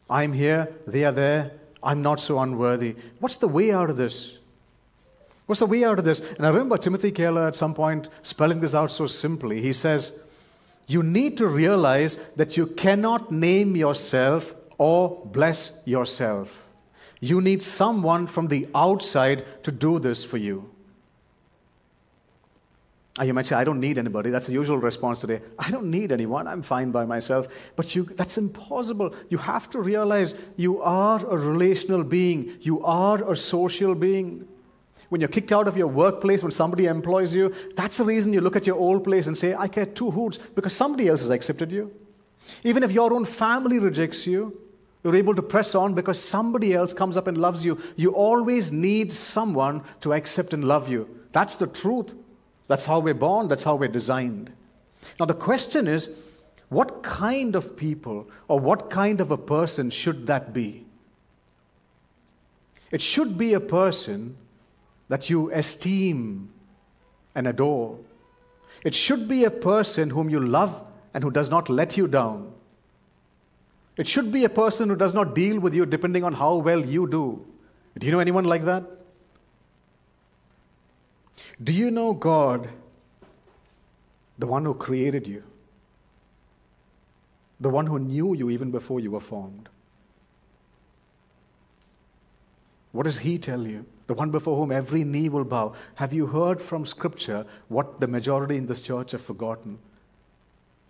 I'm 0.09 0.33
here, 0.33 0.69
they 0.87 1.05
are 1.05 1.13
there, 1.13 1.53
I'm 1.83 2.03
not 2.03 2.21
so 2.21 2.39
unworthy. 2.39 2.97
What's 3.21 3.39
the 3.39 3.49
way 3.49 3.73
out 3.73 3.91
of 3.91 3.97
this? 3.97 4.39
What's 5.47 5.61
the 5.61 5.67
way 5.67 5.85
out 5.85 5.99
of 5.99 6.05
this? 6.05 6.21
And 6.21 6.47
I 6.47 6.51
remember 6.51 6.79
Timothy 6.79 7.11
Keller 7.11 7.47
at 7.47 7.57
some 7.57 7.75
point 7.75 8.09
spelling 8.23 8.61
this 8.61 8.75
out 8.75 8.91
so 8.91 9.07
simply. 9.07 9.61
He 9.61 9.73
says, 9.73 10.27
You 10.87 11.03
need 11.03 11.37
to 11.39 11.47
realize 11.47 12.17
that 12.35 12.57
you 12.57 12.67
cannot 12.67 13.31
name 13.31 13.77
yourself 13.77 14.55
or 14.79 15.23
bless 15.27 15.83
yourself. 15.85 16.69
You 17.21 17.41
need 17.41 17.63
someone 17.63 18.27
from 18.27 18.49
the 18.49 18.67
outside 18.75 19.45
to 19.63 19.73
do 19.73 19.99
this 19.99 20.25
for 20.25 20.37
you. 20.37 20.71
You 23.23 23.33
might 23.33 23.47
say, 23.47 23.55
I 23.55 23.63
don't 23.63 23.79
need 23.79 23.97
anybody. 23.97 24.31
That's 24.31 24.49
the 24.49 24.55
usual 24.55 24.79
response 24.79 25.21
today. 25.21 25.41
I 25.57 25.71
don't 25.71 25.89
need 25.89 26.11
anyone. 26.11 26.49
I'm 26.49 26.63
fine 26.63 26.91
by 26.91 27.05
myself. 27.05 27.47
But 27.77 27.95
you, 27.95 28.05
that's 28.17 28.39
impossible. 28.39 29.15
You 29.29 29.39
have 29.39 29.71
to 29.71 29.81
realize 29.81 30.35
you 30.57 30.83
are 30.83 31.25
a 31.25 31.39
relational 31.39 32.03
being, 32.03 32.57
you 32.61 32.85
are 32.85 33.31
a 33.31 33.37
social 33.37 33.95
being. 33.95 34.49
When 35.11 35.21
you're 35.21 35.29
kicked 35.29 35.53
out 35.53 35.69
of 35.69 35.77
your 35.77 35.87
workplace, 35.87 36.43
when 36.43 36.51
somebody 36.51 36.87
employs 36.87 37.33
you, 37.33 37.55
that's 37.77 37.99
the 37.99 38.05
reason 38.05 38.33
you 38.33 38.41
look 38.41 38.57
at 38.57 38.67
your 38.67 38.77
old 38.77 39.05
place 39.05 39.29
and 39.29 39.39
say, 39.39 39.55
I 39.55 39.69
care 39.69 39.87
two 39.87 40.11
hoots, 40.11 40.39
because 40.39 40.73
somebody 40.73 41.07
else 41.09 41.21
has 41.21 41.31
accepted 41.31 41.71
you. 41.71 41.95
Even 42.65 42.83
if 42.83 42.91
your 42.91 43.13
own 43.13 43.25
family 43.25 43.79
rejects 43.79 44.27
you, 44.27 44.61
you're 45.05 45.15
able 45.15 45.35
to 45.35 45.43
press 45.43 45.75
on 45.75 45.93
because 45.93 46.19
somebody 46.19 46.73
else 46.73 46.95
comes 46.95 47.19
up 47.19 47.27
and 47.27 47.37
loves 47.37 47.63
you. 47.65 47.79
You 47.95 48.13
always 48.13 48.73
need 48.73 49.13
someone 49.13 49.83
to 50.01 50.15
accept 50.15 50.55
and 50.55 50.65
love 50.65 50.91
you. 50.91 51.21
That's 51.33 51.57
the 51.57 51.67
truth. 51.67 52.15
That's 52.69 52.87
how 52.87 53.01
we're 53.01 53.13
born, 53.13 53.49
that's 53.49 53.65
how 53.65 53.75
we're 53.75 53.89
designed. 53.89 54.51
Now, 55.21 55.27
the 55.27 55.35
question 55.35 55.87
is 55.87 56.09
what 56.71 57.03
kind 57.03 57.55
of 57.55 57.77
people 57.77 58.31
or 58.49 58.59
what 58.59 58.89
kind 58.89 59.21
of 59.21 59.31
a 59.31 59.37
person 59.37 59.91
should 59.91 60.27
that 60.29 60.55
be? 60.55 60.87
It 62.91 63.03
should 63.03 63.37
be 63.37 63.53
a 63.53 63.61
person 63.61 64.37
that 65.09 65.29
you 65.29 65.53
esteem 65.53 66.49
and 67.35 67.47
adore. 67.47 67.99
It 68.83 68.95
should 68.95 69.29
be 69.29 69.45
a 69.45 69.51
person 69.51 70.09
whom 70.09 70.31
you 70.31 70.41
love 70.41 70.83
and 71.13 71.23
who 71.23 71.31
does 71.31 71.51
not 71.51 71.69
let 71.69 71.99
you 71.99 72.09
down. 72.09 72.54
It 73.97 74.09
should 74.09 74.33
be 74.33 74.45
a 74.45 74.49
person 74.49 74.89
who 74.89 74.97
does 74.97 75.15
not 75.15 75.35
deal 75.35 75.61
with 75.61 75.75
you 75.75 75.87
depending 75.87 76.25
on 76.25 76.35
how 76.35 76.57
well 76.57 76.85
you 76.85 77.09
do. 77.09 77.45
Do 77.99 78.07
you 78.07 78.13
know 78.13 78.19
anyone 78.19 78.45
like 78.45 78.65
that? 78.65 78.85
Do 81.63 81.73
you 81.73 81.91
know 81.91 82.13
God, 82.13 82.69
the 84.39 84.47
one 84.47 84.65
who 84.65 84.75
created 84.75 85.27
you? 85.29 85.45
The 87.61 87.71
one 87.71 87.87
who 87.87 87.99
knew 87.99 88.35
you 88.35 88.51
even 88.51 88.71
before 88.73 88.99
you 88.99 89.13
were 89.13 89.21
formed? 89.21 89.69
What 92.91 93.05
does 93.05 93.19
He 93.19 93.39
tell 93.39 93.67
you? 93.67 93.87
the 94.07 94.15
one 94.15 94.31
before 94.31 94.57
whom 94.57 94.71
every 94.71 95.05
knee 95.05 95.29
will 95.29 95.45
bow. 95.45 95.75
Have 95.95 96.13
you 96.13 96.27
heard 96.27 96.61
from 96.61 96.85
Scripture 96.85 97.47
what 97.69 98.01
the 98.01 98.07
majority 98.07 98.57
in 98.57 98.67
this 98.67 98.81
church 98.81 99.13
have 99.13 99.23
forgotten? 99.23 99.79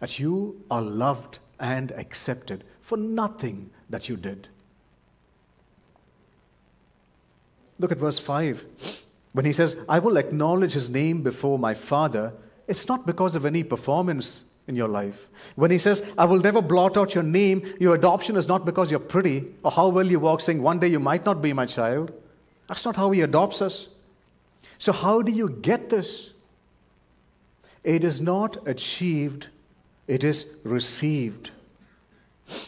That 0.04 0.18
you 0.18 0.62
are 0.70 0.82
loved 0.82 1.38
and 1.58 1.90
accepted 1.92 2.62
for 2.82 2.98
nothing 2.98 3.70
that 3.88 4.06
you 4.06 4.18
did. 4.18 4.48
Look 7.78 7.90
at 7.90 7.96
verse 7.96 8.18
5. 8.18 8.66
When 9.32 9.46
he 9.46 9.54
says, 9.54 9.82
I 9.88 10.00
will 10.00 10.18
acknowledge 10.18 10.74
his 10.74 10.90
name 10.90 11.22
before 11.22 11.58
my 11.58 11.72
Father, 11.72 12.34
it's 12.68 12.86
not 12.86 13.06
because 13.06 13.34
of 13.34 13.46
any 13.46 13.62
performance 13.64 14.44
in 14.68 14.76
your 14.76 14.88
life. 14.88 15.26
When 15.54 15.70
he 15.70 15.78
says, 15.78 16.12
I 16.18 16.26
will 16.26 16.40
never 16.40 16.60
blot 16.60 16.98
out 16.98 17.14
your 17.14 17.24
name, 17.24 17.62
your 17.80 17.94
adoption 17.94 18.36
is 18.36 18.46
not 18.46 18.66
because 18.66 18.90
you're 18.90 19.00
pretty 19.00 19.54
or 19.62 19.70
how 19.70 19.88
well 19.88 20.06
you 20.06 20.20
walk, 20.20 20.42
saying, 20.42 20.60
One 20.60 20.78
day 20.78 20.88
you 20.88 21.00
might 21.00 21.24
not 21.24 21.40
be 21.40 21.54
my 21.54 21.64
child. 21.64 22.12
That's 22.68 22.84
not 22.84 22.96
how 22.96 23.10
He 23.12 23.22
adopts 23.22 23.62
us. 23.62 23.88
So, 24.76 24.92
how 24.92 25.22
do 25.22 25.32
you 25.32 25.48
get 25.48 25.88
this? 25.88 26.28
It 27.82 28.04
is 28.04 28.20
not 28.20 28.58
achieved, 28.68 29.48
it 30.06 30.24
is 30.24 30.56
received. 30.64 31.50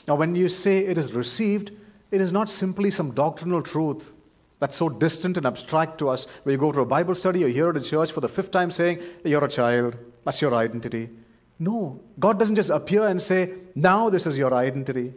Now, 0.08 0.14
when 0.14 0.34
you 0.34 0.48
say 0.48 0.78
it 0.78 0.98
is 0.98 1.12
received, 1.12 1.70
it 2.10 2.20
is 2.20 2.32
not 2.32 2.48
simply 2.48 2.90
some 2.90 3.12
doctrinal 3.12 3.62
truth 3.62 4.12
that's 4.58 4.76
so 4.76 4.88
distant 4.88 5.36
and 5.36 5.46
abstract 5.46 5.98
to 5.98 6.08
us 6.08 6.26
where 6.42 6.54
you 6.54 6.58
go 6.58 6.72
to 6.72 6.80
a 6.80 6.86
Bible 6.86 7.14
study 7.14 7.44
or 7.44 7.48
hear 7.48 7.70
it 7.70 7.76
at 7.76 7.84
church 7.84 8.12
for 8.12 8.20
the 8.20 8.28
fifth 8.28 8.50
time 8.50 8.70
saying, 8.70 9.00
You're 9.24 9.44
a 9.44 9.48
child, 9.48 9.96
that's 10.24 10.40
your 10.40 10.54
identity. 10.54 11.10
No, 11.58 12.00
God 12.18 12.38
doesn't 12.38 12.56
just 12.56 12.70
appear 12.70 13.06
and 13.06 13.20
say, 13.20 13.52
Now 13.74 14.08
this 14.08 14.26
is 14.26 14.38
your 14.38 14.54
identity. 14.54 15.12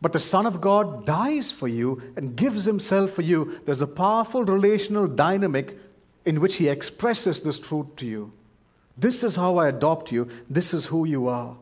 But 0.00 0.12
the 0.12 0.18
Son 0.18 0.46
of 0.46 0.60
God 0.60 1.06
dies 1.06 1.50
for 1.50 1.68
you 1.68 2.02
and 2.16 2.36
gives 2.36 2.64
Himself 2.64 3.12
for 3.12 3.22
you. 3.22 3.60
There's 3.64 3.82
a 3.82 3.86
powerful 3.86 4.44
relational 4.44 5.06
dynamic 5.06 5.78
in 6.24 6.40
which 6.40 6.56
He 6.56 6.68
expresses 6.68 7.42
this 7.42 7.58
truth 7.58 7.96
to 7.96 8.06
you. 8.06 8.32
This 8.98 9.22
is 9.22 9.36
how 9.36 9.58
I 9.58 9.68
adopt 9.68 10.10
you, 10.12 10.28
this 10.50 10.74
is 10.74 10.86
who 10.86 11.04
you 11.04 11.28
are. 11.28 11.56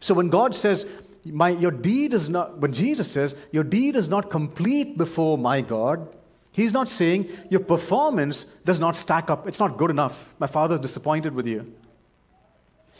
So 0.00 0.14
when 0.14 0.30
God 0.30 0.56
says, 0.56 0.86
my, 1.24 1.50
your 1.50 1.70
deed 1.70 2.12
is 2.12 2.28
not, 2.28 2.58
when 2.58 2.72
Jesus 2.72 3.10
says, 3.10 3.36
your 3.52 3.62
deed 3.62 3.94
is 3.94 4.08
not 4.08 4.30
complete 4.30 4.98
before 4.98 5.38
my 5.38 5.60
God, 5.60 6.08
He's 6.52 6.72
not 6.72 6.88
saying 6.88 7.30
your 7.48 7.60
performance 7.60 8.44
does 8.66 8.78
not 8.78 8.94
stack 8.94 9.30
up. 9.30 9.48
It's 9.48 9.58
not 9.58 9.78
good 9.78 9.90
enough. 9.90 10.34
My 10.38 10.46
father 10.46 10.74
is 10.74 10.82
disappointed 10.82 11.34
with 11.34 11.46
you. 11.46 11.72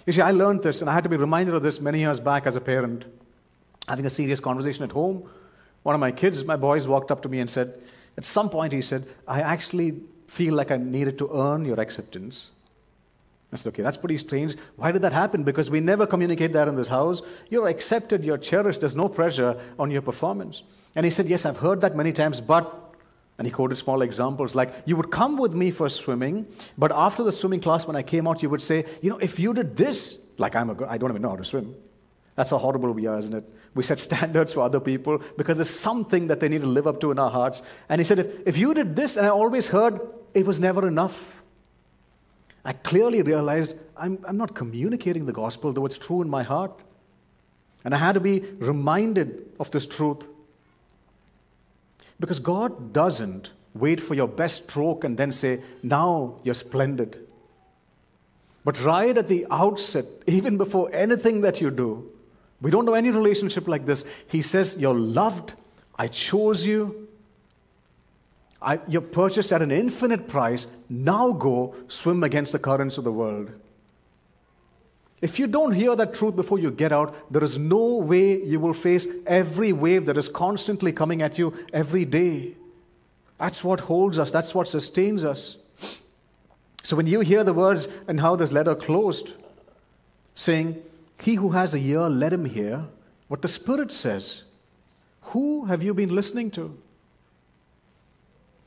You 0.06 0.12
see, 0.14 0.22
I 0.22 0.30
learned 0.30 0.62
this, 0.62 0.80
and 0.80 0.88
I 0.88 0.94
had 0.94 1.04
to 1.04 1.10
be 1.10 1.18
reminded 1.18 1.54
of 1.54 1.62
this 1.62 1.80
many 1.80 2.00
years 2.00 2.18
back 2.18 2.46
as 2.46 2.56
a 2.56 2.60
parent 2.60 3.04
having 3.86 4.06
a 4.06 4.10
serious 4.10 4.40
conversation 4.40 4.84
at 4.84 4.92
home. 4.92 5.28
One 5.82 5.94
of 5.94 6.00
my 6.00 6.12
kids, 6.12 6.44
my 6.44 6.56
boys, 6.56 6.88
walked 6.88 7.10
up 7.10 7.22
to 7.22 7.28
me 7.28 7.40
and 7.40 7.50
said, 7.50 7.74
at 8.16 8.24
some 8.24 8.48
point, 8.48 8.72
he 8.72 8.80
said, 8.80 9.06
I 9.26 9.40
actually 9.42 10.00
feel 10.28 10.54
like 10.54 10.70
I 10.70 10.76
needed 10.76 11.18
to 11.18 11.30
earn 11.34 11.64
your 11.64 11.78
acceptance. 11.80 12.50
I 13.52 13.56
said, 13.56 13.68
okay, 13.74 13.82
that's 13.82 13.98
pretty 13.98 14.16
strange. 14.16 14.56
Why 14.76 14.92
did 14.92 15.02
that 15.02 15.12
happen? 15.12 15.44
Because 15.44 15.70
we 15.70 15.80
never 15.80 16.06
communicate 16.06 16.54
that 16.54 16.68
in 16.68 16.76
this 16.76 16.88
house. 16.88 17.20
You're 17.50 17.68
accepted, 17.68 18.24
you're 18.24 18.38
cherished, 18.38 18.80
there's 18.80 18.96
no 18.96 19.08
pressure 19.08 19.60
on 19.78 19.90
your 19.90 20.00
performance. 20.00 20.62
And 20.94 21.04
he 21.04 21.10
said, 21.10 21.26
yes, 21.26 21.44
I've 21.44 21.58
heard 21.58 21.82
that 21.82 21.94
many 21.94 22.12
times, 22.12 22.40
but, 22.40 22.94
and 23.36 23.46
he 23.46 23.52
quoted 23.52 23.76
small 23.76 24.00
examples 24.00 24.54
like, 24.54 24.72
you 24.86 24.96
would 24.96 25.10
come 25.10 25.36
with 25.36 25.52
me 25.52 25.70
for 25.70 25.90
swimming, 25.90 26.46
but 26.78 26.92
after 26.92 27.22
the 27.22 27.32
swimming 27.32 27.60
class, 27.60 27.86
when 27.86 27.94
I 27.94 28.02
came 28.02 28.26
out, 28.26 28.42
you 28.42 28.48
would 28.48 28.62
say, 28.62 28.86
you 29.02 29.10
know, 29.10 29.18
if 29.18 29.38
you 29.38 29.52
did 29.52 29.76
this, 29.76 30.18
like 30.38 30.56
I'm 30.56 30.70
a, 30.70 30.86
I 30.86 30.96
don't 30.96 31.10
even 31.10 31.20
know 31.20 31.30
how 31.30 31.36
to 31.36 31.44
swim. 31.44 31.74
That's 32.36 32.50
how 32.50 32.56
horrible 32.56 32.92
we 32.92 33.06
are, 33.06 33.18
isn't 33.18 33.34
it? 33.34 33.44
We 33.74 33.82
set 33.82 34.00
standards 34.08 34.54
for 34.54 34.60
other 34.60 34.80
people 34.80 35.20
because 35.36 35.58
there's 35.58 35.68
something 35.68 36.28
that 36.28 36.40
they 36.40 36.48
need 36.48 36.62
to 36.62 36.66
live 36.66 36.86
up 36.86 37.00
to 37.00 37.10
in 37.10 37.18
our 37.18 37.30
hearts. 37.30 37.62
And 37.90 38.00
he 38.00 38.04
said, 38.04 38.20
if, 38.20 38.46
if 38.46 38.56
you 38.56 38.72
did 38.72 38.96
this, 38.96 39.18
and 39.18 39.26
I 39.26 39.28
always 39.30 39.68
heard 39.68 40.00
it 40.32 40.46
was 40.46 40.58
never 40.58 40.88
enough, 40.88 41.41
I 42.64 42.72
clearly 42.72 43.22
realized 43.22 43.76
I'm, 43.96 44.24
I'm 44.26 44.36
not 44.36 44.54
communicating 44.54 45.26
the 45.26 45.32
gospel, 45.32 45.72
though 45.72 45.86
it's 45.86 45.98
true 45.98 46.22
in 46.22 46.28
my 46.28 46.42
heart. 46.42 46.72
And 47.84 47.94
I 47.94 47.98
had 47.98 48.14
to 48.14 48.20
be 48.20 48.40
reminded 48.58 49.50
of 49.58 49.70
this 49.70 49.86
truth. 49.86 50.26
Because 52.20 52.38
God 52.38 52.92
doesn't 52.92 53.50
wait 53.74 54.00
for 54.00 54.14
your 54.14 54.28
best 54.28 54.64
stroke 54.64 55.02
and 55.02 55.16
then 55.16 55.32
say, 55.32 55.60
Now 55.82 56.40
you're 56.44 56.54
splendid. 56.54 57.18
But 58.64 58.80
right 58.84 59.16
at 59.18 59.26
the 59.26 59.46
outset, 59.50 60.04
even 60.28 60.56
before 60.56 60.88
anything 60.92 61.40
that 61.40 61.60
you 61.60 61.70
do, 61.70 62.08
we 62.60 62.70
don't 62.70 62.84
know 62.84 62.94
any 62.94 63.10
relationship 63.10 63.66
like 63.66 63.86
this. 63.86 64.04
He 64.28 64.40
says, 64.42 64.76
You're 64.78 64.94
loved. 64.94 65.54
I 65.98 66.06
chose 66.06 66.64
you. 66.64 67.01
I, 68.62 68.78
you're 68.88 69.00
purchased 69.00 69.52
at 69.52 69.62
an 69.62 69.70
infinite 69.70 70.28
price. 70.28 70.66
Now 70.88 71.32
go 71.32 71.74
swim 71.88 72.22
against 72.22 72.52
the 72.52 72.58
currents 72.58 72.98
of 72.98 73.04
the 73.04 73.12
world. 73.12 73.50
If 75.20 75.38
you 75.38 75.46
don't 75.46 75.72
hear 75.72 75.94
that 75.94 76.14
truth 76.14 76.34
before 76.34 76.58
you 76.58 76.70
get 76.70 76.92
out, 76.92 77.14
there 77.32 77.44
is 77.44 77.56
no 77.56 77.96
way 77.96 78.42
you 78.42 78.58
will 78.58 78.72
face 78.72 79.06
every 79.26 79.72
wave 79.72 80.06
that 80.06 80.18
is 80.18 80.28
constantly 80.28 80.92
coming 80.92 81.22
at 81.22 81.38
you 81.38 81.54
every 81.72 82.04
day. 82.04 82.56
That's 83.38 83.62
what 83.62 83.80
holds 83.80 84.18
us, 84.18 84.30
that's 84.30 84.54
what 84.54 84.66
sustains 84.66 85.24
us. 85.24 85.56
So 86.82 86.96
when 86.96 87.06
you 87.06 87.20
hear 87.20 87.44
the 87.44 87.52
words 87.52 87.86
and 88.08 88.20
how 88.20 88.34
this 88.34 88.50
letter 88.50 88.74
closed, 88.74 89.34
saying, 90.34 90.82
He 91.20 91.36
who 91.36 91.50
has 91.50 91.74
a 91.74 91.78
ear, 91.78 92.08
let 92.08 92.32
him 92.32 92.44
hear 92.44 92.86
what 93.28 93.42
the 93.42 93.48
Spirit 93.48 93.92
says. 93.92 94.42
Who 95.26 95.66
have 95.66 95.82
you 95.82 95.94
been 95.94 96.14
listening 96.14 96.50
to? 96.52 96.76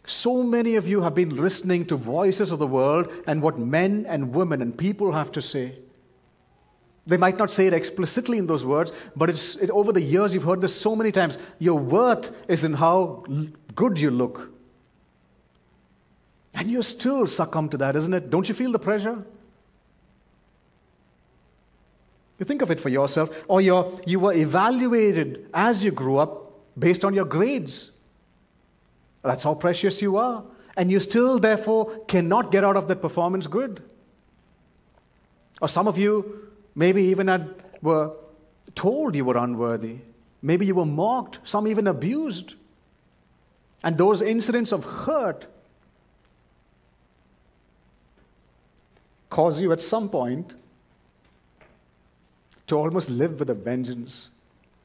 So 0.06 0.44
many 0.44 0.76
of 0.76 0.88
you 0.88 1.02
have 1.02 1.16
been 1.16 1.36
listening 1.36 1.86
to 1.88 1.96
voices 1.96 2.52
of 2.52 2.60
the 2.60 2.68
world 2.68 3.12
and 3.26 3.42
what 3.42 3.58
men 3.58 4.06
and 4.08 4.34
women 4.34 4.62
and 4.62 4.78
people 4.78 5.12
have 5.14 5.32
to 5.34 5.42
say. 5.42 5.80
They 7.08 7.18
might 7.18 7.38
not 7.38 7.52
say 7.52 7.68
it 7.68 7.74
explicitly 7.74 8.38
in 8.38 8.48
those 8.48 8.66
words, 8.66 8.92
but 9.16 9.30
it's, 9.30 9.56
it, 9.58 9.70
over 9.70 9.92
the 9.92 10.02
years 10.02 10.34
you've 10.34 10.44
heard 10.44 10.62
this 10.62 10.76
so 10.76 10.96
many 10.96 11.12
times. 11.12 11.38
Your 11.60 11.80
worth 11.80 12.36
is 12.48 12.64
in 12.64 12.74
how 12.74 13.24
good 13.76 14.00
you 14.00 14.10
look. 14.10 14.52
And 16.54 16.72
you 16.72 16.82
still 16.82 17.28
succumb 17.28 17.70
to 17.70 17.78
that, 17.78 17.96
isn't 17.96 18.14
it? 18.14 18.30
Don't 18.30 18.48
you 18.48 18.56
feel 18.56 18.72
the 18.72 18.80
pressure? 18.80 19.24
You 22.40 22.46
think 22.46 22.62
of 22.62 22.72
it 22.72 22.82
for 22.82 22.90
yourself, 22.90 23.30
or 23.48 23.62
you 23.62 24.02
you 24.06 24.20
were 24.20 24.34
evaluated 24.34 25.48
as 25.54 25.84
you 25.86 25.92
grew 25.92 26.18
up 26.18 26.54
based 26.78 27.06
on 27.06 27.14
your 27.14 27.24
grades. 27.24 27.92
That's 29.26 29.44
how 29.44 29.56
precious 29.56 30.02
you 30.02 30.18
are. 30.18 30.44
And 30.78 30.92
you 30.92 31.00
still, 31.00 31.40
therefore, 31.40 32.06
cannot 32.08 32.52
get 32.52 32.64
out 32.64 32.78
of 32.78 32.88
that 32.88 33.02
performance 33.02 33.48
good. 33.48 33.82
Or 35.62 35.68
some 35.68 35.88
of 35.88 35.98
you 35.98 36.50
maybe 36.76 37.04
even 37.04 37.28
had, 37.28 37.56
were 37.82 38.16
told 38.76 39.16
you 39.16 39.26
were 39.26 39.38
unworthy. 39.38 39.98
Maybe 40.42 40.66
you 40.66 40.76
were 40.76 40.86
mocked, 40.86 41.40
some 41.44 41.68
even 41.68 41.88
abused. 41.88 42.54
And 43.84 43.98
those 43.98 44.22
incidents 44.22 44.72
of 44.72 44.84
hurt 44.84 45.48
cause 49.30 49.60
you 49.60 49.72
at 49.72 49.82
some 49.82 50.08
point 50.08 50.54
to 52.68 52.76
almost 52.76 53.10
live 53.10 53.40
with 53.40 53.50
a 53.50 53.54
vengeance. 53.56 54.30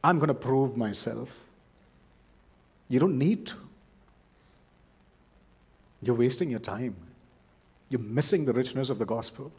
I'm 0.02 0.18
going 0.18 0.28
to 0.28 0.34
prove 0.34 0.76
myself. 0.76 1.38
You 2.88 3.00
don't 3.00 3.18
need 3.18 3.46
to. 3.48 3.54
You're 6.02 6.16
wasting 6.16 6.50
your 6.50 6.60
time. 6.60 6.96
You're 7.88 8.00
missing 8.00 8.44
the 8.44 8.52
richness 8.52 8.90
of 8.90 8.98
the 8.98 9.04
gospel. 9.04 9.52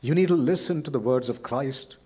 You 0.00 0.14
need 0.14 0.28
to 0.28 0.34
listen 0.34 0.82
to 0.82 0.90
the 0.90 0.98
words 0.98 1.28
of 1.28 1.42
Christ. 1.42 1.96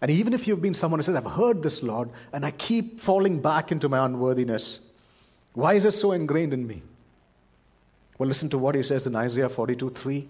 And 0.00 0.10
even 0.10 0.32
if 0.32 0.46
you've 0.46 0.62
been 0.62 0.74
someone 0.74 0.98
who 1.00 1.04
says, 1.04 1.16
I've 1.16 1.32
heard 1.32 1.62
this, 1.62 1.82
Lord, 1.82 2.10
and 2.32 2.44
I 2.44 2.50
keep 2.52 3.00
falling 3.00 3.40
back 3.40 3.70
into 3.70 3.88
my 3.88 4.04
unworthiness, 4.04 4.80
why 5.52 5.74
is 5.74 5.82
this 5.82 6.00
so 6.00 6.12
ingrained 6.12 6.52
in 6.52 6.66
me? 6.66 6.82
Well, 8.18 8.28
listen 8.28 8.48
to 8.50 8.58
what 8.58 8.74
he 8.74 8.82
says 8.82 9.06
in 9.06 9.16
Isaiah 9.16 9.48
42 9.48 9.90
3. 9.90 10.28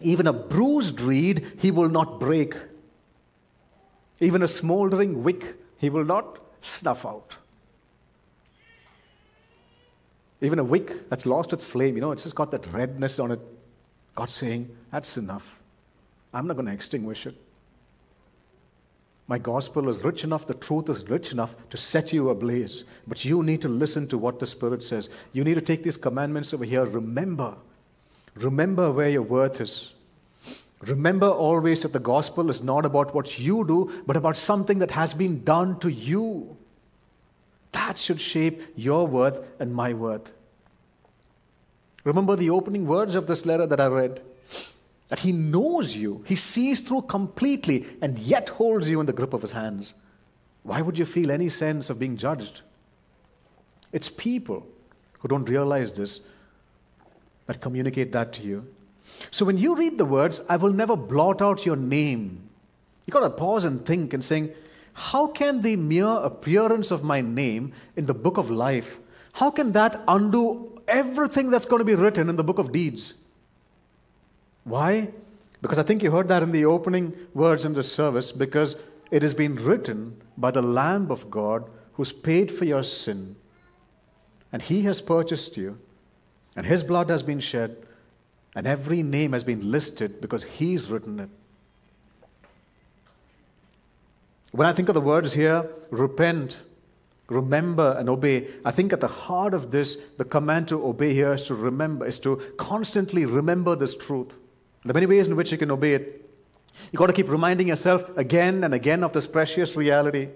Even 0.00 0.26
a 0.26 0.32
bruised 0.32 1.00
reed 1.00 1.46
he 1.58 1.70
will 1.70 1.88
not 1.88 2.20
break, 2.20 2.54
even 4.20 4.42
a 4.42 4.48
smoldering 4.48 5.22
wick 5.22 5.56
he 5.78 5.90
will 5.90 6.04
not 6.04 6.38
snuff 6.60 7.06
out. 7.06 7.36
Even 10.40 10.58
a 10.58 10.64
wick 10.64 11.08
that's 11.08 11.26
lost 11.26 11.52
its 11.52 11.64
flame, 11.64 11.94
you 11.94 12.00
know, 12.00 12.12
it's 12.12 12.24
just 12.24 12.34
got 12.34 12.50
that 12.50 12.66
redness 12.72 13.18
on 13.18 13.30
it. 13.30 13.40
God's 14.14 14.34
saying, 14.34 14.68
That's 14.90 15.16
enough. 15.16 15.56
I'm 16.32 16.46
not 16.46 16.54
going 16.54 16.66
to 16.66 16.72
extinguish 16.72 17.26
it. 17.26 17.34
My 19.28 19.38
gospel 19.38 19.88
is 19.88 20.04
rich 20.04 20.22
enough, 20.22 20.46
the 20.46 20.54
truth 20.54 20.88
is 20.88 21.08
rich 21.08 21.32
enough 21.32 21.56
to 21.70 21.76
set 21.76 22.12
you 22.12 22.30
ablaze. 22.30 22.84
But 23.06 23.24
you 23.24 23.42
need 23.42 23.60
to 23.62 23.68
listen 23.68 24.06
to 24.08 24.18
what 24.18 24.38
the 24.38 24.46
Spirit 24.46 24.84
says. 24.84 25.10
You 25.32 25.42
need 25.42 25.56
to 25.56 25.60
take 25.60 25.82
these 25.82 25.96
commandments 25.96 26.54
over 26.54 26.64
here. 26.64 26.84
Remember, 26.84 27.56
remember 28.36 28.92
where 28.92 29.08
your 29.08 29.22
worth 29.22 29.60
is. 29.60 29.94
Remember 30.82 31.28
always 31.28 31.82
that 31.82 31.92
the 31.92 31.98
gospel 31.98 32.50
is 32.50 32.62
not 32.62 32.84
about 32.84 33.14
what 33.14 33.38
you 33.38 33.66
do, 33.66 34.02
but 34.06 34.16
about 34.16 34.36
something 34.36 34.78
that 34.78 34.92
has 34.92 35.14
been 35.14 35.42
done 35.42 35.80
to 35.80 35.88
you. 35.88 36.56
That 37.76 37.98
should 37.98 38.18
shape 38.18 38.62
your 38.74 39.06
worth 39.06 39.46
and 39.60 39.74
my 39.74 39.92
worth. 39.92 40.32
Remember 42.04 42.34
the 42.34 42.48
opening 42.48 42.86
words 42.86 43.14
of 43.14 43.26
this 43.26 43.44
letter 43.44 43.66
that 43.66 43.80
I 43.80 43.86
read 43.86 44.22
that 45.08 45.18
he 45.18 45.30
knows 45.30 45.94
you, 45.94 46.24
he 46.26 46.36
sees 46.36 46.80
through 46.80 47.02
completely, 47.02 47.86
and 48.00 48.18
yet 48.18 48.48
holds 48.48 48.88
you 48.88 48.98
in 48.98 49.06
the 49.06 49.12
grip 49.12 49.34
of 49.34 49.42
his 49.42 49.52
hands. 49.52 49.92
Why 50.62 50.80
would 50.80 50.98
you 50.98 51.04
feel 51.04 51.30
any 51.30 51.50
sense 51.50 51.90
of 51.90 51.98
being 51.98 52.16
judged? 52.16 52.62
It's 53.92 54.08
people 54.08 54.66
who 55.18 55.28
don't 55.28 55.48
realize 55.48 55.92
this 55.92 56.22
that 57.44 57.60
communicate 57.60 58.10
that 58.12 58.32
to 58.32 58.42
you. 58.42 58.66
So 59.30 59.44
when 59.44 59.58
you 59.58 59.76
read 59.76 59.98
the 59.98 60.06
words, 60.06 60.40
I 60.48 60.56
will 60.56 60.72
never 60.72 60.96
blot 60.96 61.42
out 61.42 61.66
your 61.66 61.76
name, 61.76 62.48
you 63.04 63.12
got 63.12 63.20
to 63.20 63.30
pause 63.30 63.66
and 63.66 63.84
think 63.84 64.14
and 64.14 64.24
saying, 64.24 64.54
how 64.96 65.26
can 65.26 65.60
the 65.60 65.76
mere 65.76 66.06
appearance 66.06 66.90
of 66.90 67.04
my 67.04 67.20
name 67.20 67.74
in 67.96 68.06
the 68.06 68.14
book 68.14 68.38
of 68.38 68.50
life, 68.50 68.98
how 69.34 69.50
can 69.50 69.72
that 69.72 70.02
undo 70.08 70.80
everything 70.88 71.50
that's 71.50 71.66
going 71.66 71.80
to 71.80 71.84
be 71.84 71.94
written 71.94 72.30
in 72.30 72.36
the 72.36 72.42
book 72.42 72.58
of 72.58 72.72
deeds? 72.72 73.12
Why? 74.64 75.10
Because 75.60 75.78
I 75.78 75.82
think 75.82 76.02
you 76.02 76.10
heard 76.10 76.28
that 76.28 76.42
in 76.42 76.50
the 76.50 76.64
opening 76.64 77.12
words 77.34 77.66
in 77.66 77.74
the 77.74 77.82
service, 77.82 78.32
because 78.32 78.76
it 79.10 79.20
has 79.20 79.34
been 79.34 79.56
written 79.56 80.18
by 80.38 80.50
the 80.50 80.62
Lamb 80.62 81.10
of 81.10 81.30
God 81.30 81.68
who's 81.92 82.12
paid 82.12 82.50
for 82.50 82.64
your 82.64 82.82
sin. 82.82 83.36
And 84.50 84.62
he 84.62 84.82
has 84.82 85.02
purchased 85.02 85.58
you, 85.58 85.78
and 86.56 86.64
his 86.64 86.82
blood 86.82 87.10
has 87.10 87.22
been 87.22 87.40
shed, 87.40 87.76
and 88.54 88.66
every 88.66 89.02
name 89.02 89.34
has 89.34 89.44
been 89.44 89.70
listed 89.70 90.22
because 90.22 90.44
he's 90.44 90.90
written 90.90 91.20
it. 91.20 91.28
When 94.56 94.66
I 94.66 94.72
think 94.72 94.88
of 94.88 94.94
the 94.94 95.02
words 95.02 95.34
here, 95.34 95.70
repent, 95.90 96.56
remember, 97.28 97.94
and 97.98 98.08
obey, 98.08 98.48
I 98.64 98.70
think 98.70 98.90
at 98.94 99.02
the 99.02 99.06
heart 99.06 99.52
of 99.52 99.70
this, 99.70 99.98
the 100.16 100.24
command 100.24 100.68
to 100.68 100.82
obey 100.82 101.12
here 101.12 101.34
is 101.34 101.42
to 101.48 101.54
remember, 101.54 102.06
is 102.06 102.18
to 102.20 102.36
constantly 102.56 103.26
remember 103.26 103.76
this 103.76 103.94
truth. 103.94 104.38
There 104.82 104.92
are 104.92 104.94
many 104.94 105.04
ways 105.04 105.28
in 105.28 105.36
which 105.36 105.52
you 105.52 105.58
can 105.58 105.70
obey 105.70 105.92
it. 105.92 106.30
You've 106.90 106.98
got 106.98 107.08
to 107.08 107.12
keep 107.12 107.28
reminding 107.28 107.68
yourself 107.68 108.16
again 108.16 108.64
and 108.64 108.72
again 108.72 109.04
of 109.04 109.12
this 109.12 109.26
precious 109.26 109.76
reality. 109.76 110.30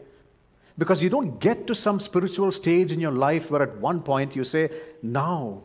Because 0.76 1.02
you 1.02 1.08
don't 1.08 1.38
get 1.38 1.66
to 1.68 1.74
some 1.74 1.98
spiritual 1.98 2.52
stage 2.52 2.92
in 2.92 3.00
your 3.00 3.12
life 3.12 3.50
where 3.50 3.62
at 3.62 3.78
one 3.78 4.02
point 4.02 4.36
you 4.36 4.44
say, 4.44 4.70
Now 5.02 5.62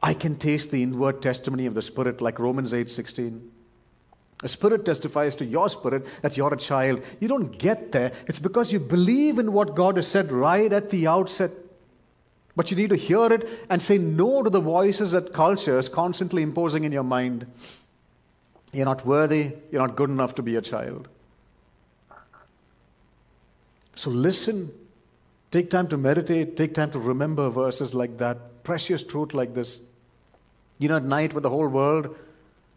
I 0.00 0.14
can 0.14 0.36
taste 0.36 0.70
the 0.70 0.82
inward 0.82 1.22
testimony 1.22 1.66
of 1.66 1.74
the 1.74 1.82
Spirit, 1.82 2.20
like 2.20 2.38
Romans 2.38 2.72
8 2.72 2.88
16. 2.88 3.51
A 4.42 4.48
spirit 4.48 4.84
testifies 4.84 5.36
to 5.36 5.44
your 5.44 5.68
spirit 5.68 6.04
that 6.22 6.36
you're 6.36 6.52
a 6.52 6.56
child. 6.56 7.02
You 7.20 7.28
don't 7.28 7.56
get 7.56 7.92
there. 7.92 8.12
It's 8.26 8.40
because 8.40 8.72
you 8.72 8.80
believe 8.80 9.38
in 9.38 9.52
what 9.52 9.76
God 9.76 9.96
has 9.96 10.08
said 10.08 10.32
right 10.32 10.72
at 10.72 10.90
the 10.90 11.06
outset. 11.06 11.52
But 12.56 12.70
you 12.70 12.76
need 12.76 12.90
to 12.90 12.96
hear 12.96 13.32
it 13.32 13.48
and 13.70 13.80
say 13.80 13.98
no 13.98 14.42
to 14.42 14.50
the 14.50 14.60
voices 14.60 15.12
that 15.12 15.32
culture 15.32 15.78
is 15.78 15.88
constantly 15.88 16.42
imposing 16.42 16.84
in 16.84 16.92
your 16.92 17.04
mind. 17.04 17.46
You're 18.72 18.86
not 18.86 19.06
worthy, 19.06 19.52
you're 19.70 19.86
not 19.86 19.96
good 19.96 20.10
enough 20.10 20.34
to 20.36 20.42
be 20.42 20.56
a 20.56 20.60
child. 20.60 21.08
So 23.94 24.10
listen, 24.10 24.72
take 25.50 25.70
time 25.70 25.86
to 25.88 25.96
meditate, 25.96 26.56
take 26.56 26.74
time 26.74 26.90
to 26.90 26.98
remember 26.98 27.48
verses 27.48 27.94
like 27.94 28.18
that, 28.18 28.64
precious 28.64 29.02
truth 29.02 29.34
like 29.34 29.54
this. 29.54 29.82
You 30.78 30.88
know, 30.88 30.96
at 30.96 31.04
night, 31.04 31.32
with 31.32 31.44
the 31.44 31.50
whole 31.50 31.68
world 31.68 32.16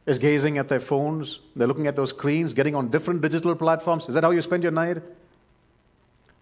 is 0.06 0.20
gazing 0.20 0.58
at 0.58 0.68
their 0.70 0.80
phones, 0.80 1.40
they're 1.56 1.68
looking 1.68 1.88
at 1.88 1.96
those 1.96 2.10
screens, 2.10 2.54
getting 2.54 2.76
on 2.76 2.90
different 2.90 3.22
digital 3.22 3.56
platforms. 3.56 4.08
Is 4.08 4.14
that 4.14 4.24
how 4.24 4.32
you 4.32 4.42
spend 4.42 4.64
your 4.64 4.72
night? 4.72 4.98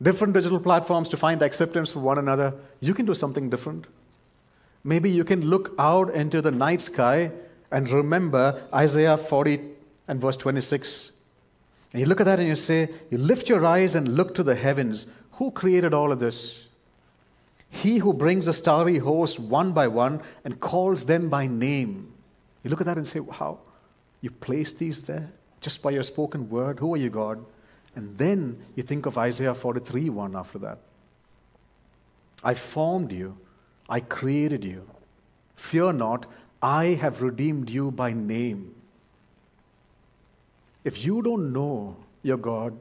different 0.04 0.34
digital 0.34 0.60
platforms 0.60 1.08
to 1.10 1.18
find 1.18 1.42
acceptance 1.42 1.92
for 1.92 2.00
one 2.00 2.18
another, 2.18 2.54
you 2.82 2.94
can 2.94 3.06
do 3.06 3.14
something 3.14 3.50
different. 3.50 3.86
Maybe 4.84 5.10
you 5.10 5.24
can 5.24 5.46
look 5.46 5.74
out 5.80 6.14
into 6.14 6.42
the 6.42 6.52
night 6.52 6.82
sky 6.82 7.32
and 7.72 7.90
remember 7.90 8.62
Isaiah 8.74 9.18
40 9.18 9.62
and 10.08 10.20
verse 10.20 10.36
26. 10.36 11.14
And 11.94 12.02
you 12.02 12.06
look 12.06 12.20
at 12.20 12.26
that 12.26 12.40
and 12.40 12.48
you 12.48 12.56
say, 12.56 12.90
You 13.10 13.18
lift 13.18 13.48
your 13.48 13.66
eyes 13.66 13.96
and 13.96 14.16
look 14.16 14.36
to 14.36 14.44
the 14.44 14.56
heavens. 14.56 15.08
Who 15.34 15.52
created 15.52 15.94
all 15.94 16.12
of 16.12 16.20
this? 16.20 16.68
He 17.70 18.00
who 18.00 18.14
brings 18.14 18.48
a 18.48 18.54
starry 18.54 18.98
host 18.98 19.40
one 19.40 19.72
by 19.72 19.88
one 19.88 20.22
and 20.44 20.60
calls 20.60 21.06
them 21.06 21.30
by 21.30 21.48
name. 21.48 22.12
You 22.64 22.70
look 22.70 22.82
at 22.82 22.86
that 22.86 22.98
and 22.98 23.08
say, 23.08 23.20
How? 23.32 23.60
You 24.22 24.32
placed 24.32 24.80
these 24.80 25.04
there 25.04 25.32
just 25.60 25.82
by 25.82 25.92
your 25.92 26.04
spoken 26.04 26.50
word? 26.50 26.80
Who 26.80 26.94
are 26.94 26.98
you, 26.98 27.10
God? 27.10 27.44
And 27.96 28.18
then 28.18 28.64
you 28.76 28.84
think 28.84 29.06
of 29.06 29.18
Isaiah 29.18 29.54
43 29.54 30.10
1 30.10 30.36
after 30.36 30.60
that. 30.60 30.80
I 32.44 32.54
formed 32.54 33.12
you, 33.12 33.38
I 33.90 34.00
created 34.00 34.66
you. 34.66 34.90
Fear 35.56 35.94
not, 35.94 36.26
I 36.62 36.86
have 36.86 37.22
redeemed 37.22 37.70
you 37.70 37.92
by 37.92 38.14
name. 38.14 38.76
If 40.84 41.06
you 41.06 41.22
don't 41.22 41.54
know 41.54 41.96
your 42.24 42.38
God, 42.38 42.78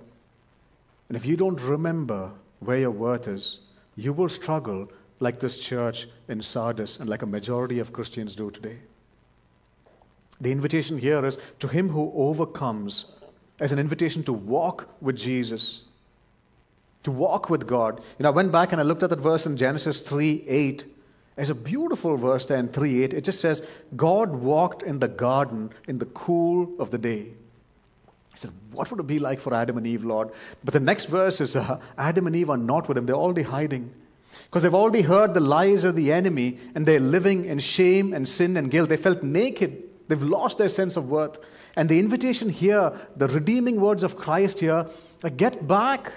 and 1.09 1.17
if 1.17 1.27
you 1.27 1.37
don't 1.37 1.61
remember 1.61 2.31
where 2.61 2.79
your 2.79 2.91
worth 2.91 3.29
is, 3.29 3.61
you 3.97 4.13
will 4.13 4.29
struggle 4.29 4.91
like 5.21 5.39
this 5.41 5.59
church 5.59 6.09
in 6.29 6.41
Sardis 6.41 6.99
and 6.99 7.09
like 7.09 7.23
a 7.23 7.27
majority 7.27 7.79
of 7.79 7.93
Christians 7.93 8.35
do 8.35 8.51
today. 8.51 8.79
The 10.43 10.51
invitation 10.51 10.99
here 10.99 11.25
is 11.25 11.39
to 11.61 11.69
him 11.69 11.89
who 11.89 12.13
overcomes 12.15 13.07
as 13.61 13.71
an 13.71 13.79
invitation 13.79 14.25
to 14.25 14.33
walk 14.33 14.89
with 15.01 15.17
Jesus, 15.17 15.83
to 17.05 17.13
walk 17.13 17.49
with 17.49 17.67
God. 17.67 18.01
You 18.19 18.25
know, 18.25 18.31
I 18.31 18.33
went 18.33 18.51
back 18.51 18.73
and 18.73 18.81
I 18.81 18.85
looked 18.85 19.05
at 19.05 19.11
that 19.11 19.21
verse 19.21 19.47
in 19.47 19.57
Genesis 19.57 20.01
3 20.01 20.45
8. 20.49 20.85
There's 21.37 21.51
a 21.51 21.55
beautiful 21.55 22.17
verse 22.17 22.45
there 22.47 22.59
in 22.59 22.69
3 22.69 23.05
8. 23.05 23.15
It 23.15 23.25
just 23.25 23.41
says, 23.41 23.63
God 23.95 24.31
walked 24.31 24.83
in 24.83 24.99
the 24.99 25.07
garden 25.07 25.71
in 25.87 25.99
the 25.99 26.07
cool 26.07 26.69
of 26.81 26.91
the 26.91 26.99
day. 26.99 27.29
I 28.35 28.37
said, 28.37 28.51
What 28.73 28.91
would 28.91 28.99
it 28.99 29.07
be 29.07 29.21
like 29.21 29.39
for 29.39 29.55
Adam 29.55 29.79
and 29.79 29.87
Eve, 29.87 30.05
Lord? 30.05 30.31
But 30.65 30.75
the 30.75 30.81
next 30.81 31.05
verse 31.05 31.41
is 31.41 31.55
uh, 31.55 31.81
Adam 31.97 32.27
and 32.27 32.35
Eve 32.35 32.51
are 32.51 32.57
not 32.57 32.89
with 32.89 32.99
him, 32.99 33.07
they're 33.07 33.15
already 33.15 33.43
hiding. 33.43 33.93
Because 34.47 34.65
they've 34.65 34.75
already 34.75 35.03
heard 35.03 35.35
the 35.35 35.41
lies 35.41 35.85
of 35.85 35.95
the 35.95 36.11
enemy 36.11 36.59
and 36.75 36.85
they're 36.85 36.99
living 36.99 37.45
in 37.45 37.61
shame 37.61 38.13
and 38.13 38.29
sin 38.29 38.57
and 38.57 38.71
guilt. 38.73 38.89
They 38.89 38.97
felt 38.97 39.23
naked, 39.23 39.83
they've 40.13 40.23
lost 40.23 40.59
their 40.59 40.69
sense 40.69 40.99
of 40.99 41.09
worth. 41.09 41.39
And 41.75 41.89
the 41.89 41.99
invitation 41.99 42.51
here, 42.51 42.93
the 43.17 43.29
redeeming 43.29 43.81
words 43.81 44.05
of 44.05 44.15
Christ 44.15 44.61
here, 44.61 44.87
uh, 45.25 45.31
get 45.31 45.67
back. 45.67 46.13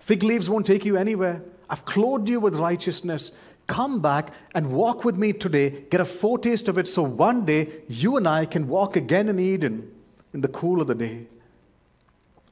Fig 0.00 0.24
leaves 0.24 0.50
won't 0.50 0.66
take 0.66 0.84
you 0.84 0.96
anywhere. 0.96 1.40
I've 1.70 1.84
clothed 1.84 2.28
you 2.28 2.40
with 2.40 2.56
righteousness. 2.56 3.30
Come 3.68 4.00
back 4.00 4.32
and 4.56 4.72
walk 4.72 5.04
with 5.04 5.16
me 5.16 5.32
today. 5.32 5.84
Get 5.88 6.00
a 6.00 6.04
foretaste 6.04 6.66
of 6.66 6.78
it 6.78 6.88
so 6.88 7.04
one 7.04 7.44
day 7.44 7.68
you 7.88 8.16
and 8.16 8.26
I 8.26 8.44
can 8.44 8.66
walk 8.66 8.96
again 8.96 9.28
in 9.28 9.38
Eden 9.38 9.88
in 10.32 10.40
the 10.40 10.48
cool 10.48 10.80
of 10.80 10.88
the 10.88 10.96
day. 10.96 11.28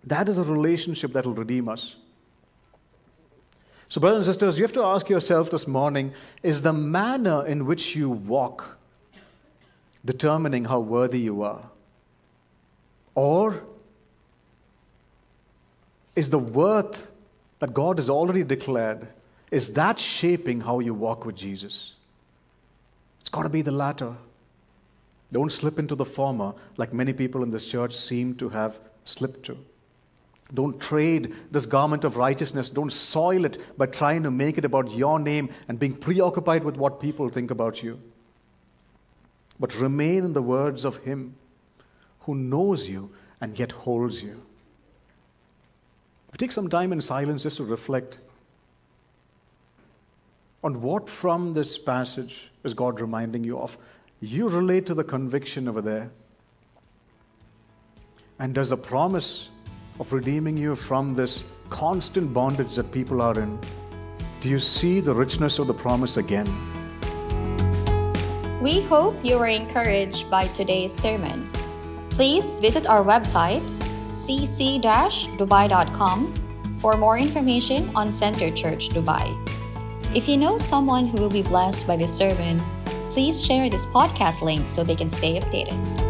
That 0.05 0.29
is 0.29 0.39
a 0.39 0.45
relationship 0.45 1.13
that 1.15 1.27
will 1.27 1.35
redeem 1.35 1.69
us. 1.69 1.97
So, 3.89 4.01
brothers 4.01 4.27
and 4.29 4.35
sisters, 4.35 4.57
you 4.57 4.65
have 4.65 4.73
to 4.73 4.85
ask 4.85 5.09
yourself 5.11 5.51
this 5.51 5.67
morning 5.67 6.15
is 6.45 6.63
the 6.63 6.73
manner 6.73 7.45
in 7.45 7.67
which 7.67 7.97
you 7.97 8.09
walk 8.09 8.79
determining 10.05 10.65
how 10.65 10.81
worthy 10.81 11.21
you 11.21 11.43
are? 11.43 11.63
Or 13.15 13.63
is 16.17 16.31
the 16.31 16.39
worth 16.39 17.11
that 17.59 17.73
God 17.73 17.99
has 17.99 18.11
already 18.11 18.43
declared, 18.43 19.09
is 19.51 19.75
that 19.75 19.99
shaping 19.99 20.63
how 20.63 20.81
you 20.81 20.95
walk 20.95 21.25
with 21.25 21.37
Jesus? 21.37 21.95
It's 23.21 23.29
got 23.29 23.43
to 23.43 23.49
be 23.49 23.63
the 23.63 23.71
latter. 23.71 24.15
Don't 25.31 25.53
slip 25.53 25.79
into 25.79 25.95
the 25.95 26.05
former 26.05 26.55
like 26.77 26.93
many 26.93 27.13
people 27.13 27.43
in 27.43 27.51
this 27.51 27.69
church 27.69 27.95
seem 27.95 28.35
to 28.37 28.49
have 28.51 28.79
slipped 29.05 29.45
to. 29.45 29.57
Don't 30.53 30.79
trade 30.79 31.35
this 31.51 31.65
garment 31.65 32.05
of 32.05 32.19
righteousness. 32.19 32.69
Don't 32.69 32.93
soil 32.93 33.47
it 33.47 33.59
by 33.79 33.87
trying 33.87 34.23
to 34.25 34.31
make 34.31 34.59
it 34.59 34.67
about 34.67 34.91
your 34.91 35.19
name 35.19 35.49
and 35.69 35.79
being 35.79 35.95
preoccupied 35.95 36.63
with 36.65 36.77
what 36.77 37.01
people 37.01 37.31
think 37.31 37.51
about 37.51 37.83
you. 37.83 37.99
But 39.61 39.79
remain 39.79 40.25
in 40.25 40.33
the 40.33 40.43
words 40.43 40.85
of 40.85 40.99
Him 40.99 41.37
who 42.21 42.35
knows 42.35 42.89
you 42.89 43.11
and 43.41 43.59
yet 43.59 43.73
holds 43.73 44.23
you. 44.23 44.43
Take 46.39 46.53
some 46.53 46.69
time 46.69 46.93
in 46.93 47.01
silence 47.01 47.43
just 47.43 47.59
to 47.59 47.65
reflect 47.65 48.19
on 50.65 50.81
what 50.81 51.09
from 51.09 51.55
this 51.55 51.77
passage 51.77 52.51
is 52.65 52.73
God 52.73 53.01
reminding 53.01 53.45
you 53.45 53.59
of. 53.59 53.77
You 54.21 54.49
relate 54.49 54.87
to 54.87 54.95
the 54.95 55.05
conviction 55.05 55.69
over 55.69 55.83
there. 55.83 56.11
And 58.39 58.55
does 58.55 58.73
a 58.73 58.77
promise 58.77 59.51
of 60.01 60.13
redeeming 60.13 60.57
you 60.57 60.75
from 60.75 61.15
this 61.15 61.45
constant 61.69 62.33
bondage 62.33 62.77
that 62.77 62.91
people 62.93 63.21
are 63.21 63.39
in, 63.39 63.59
do 64.41 64.49
you 64.49 64.59
see 64.59 65.01
the 65.01 65.15
richness 65.15 65.59
of 65.59 65.67
the 65.67 65.75
promise 65.75 66.17
again? 66.17 66.72
We 68.63 68.83
hope 68.83 69.17
you 69.25 69.39
were 69.43 69.51
encouraged 69.51 70.31
by 70.31 70.47
today's 70.55 70.95
sermon. 70.95 71.51
Please 72.11 72.61
visit 72.61 72.87
our 72.87 73.03
website, 73.03 73.61
cc-dubai.com, 74.07 76.35
for 76.79 76.97
more 76.97 77.19
information 77.19 77.91
on 77.97 78.13
Center 78.13 78.53
Church 78.53 78.89
Dubai. 78.91 79.35
If 80.15 80.29
you 80.29 80.37
know 80.37 80.59
someone 80.59 81.09
who 81.09 81.19
will 81.19 81.29
be 81.29 81.43
blessed 81.43 81.89
by 81.89 81.97
this 81.97 82.17
sermon, 82.17 82.63
please 83.11 83.45
share 83.45 83.69
this 83.69 83.85
podcast 83.87 84.43
link 84.43 84.69
so 84.69 84.85
they 84.85 84.95
can 84.95 85.11
stay 85.11 85.41
updated. 85.41 86.02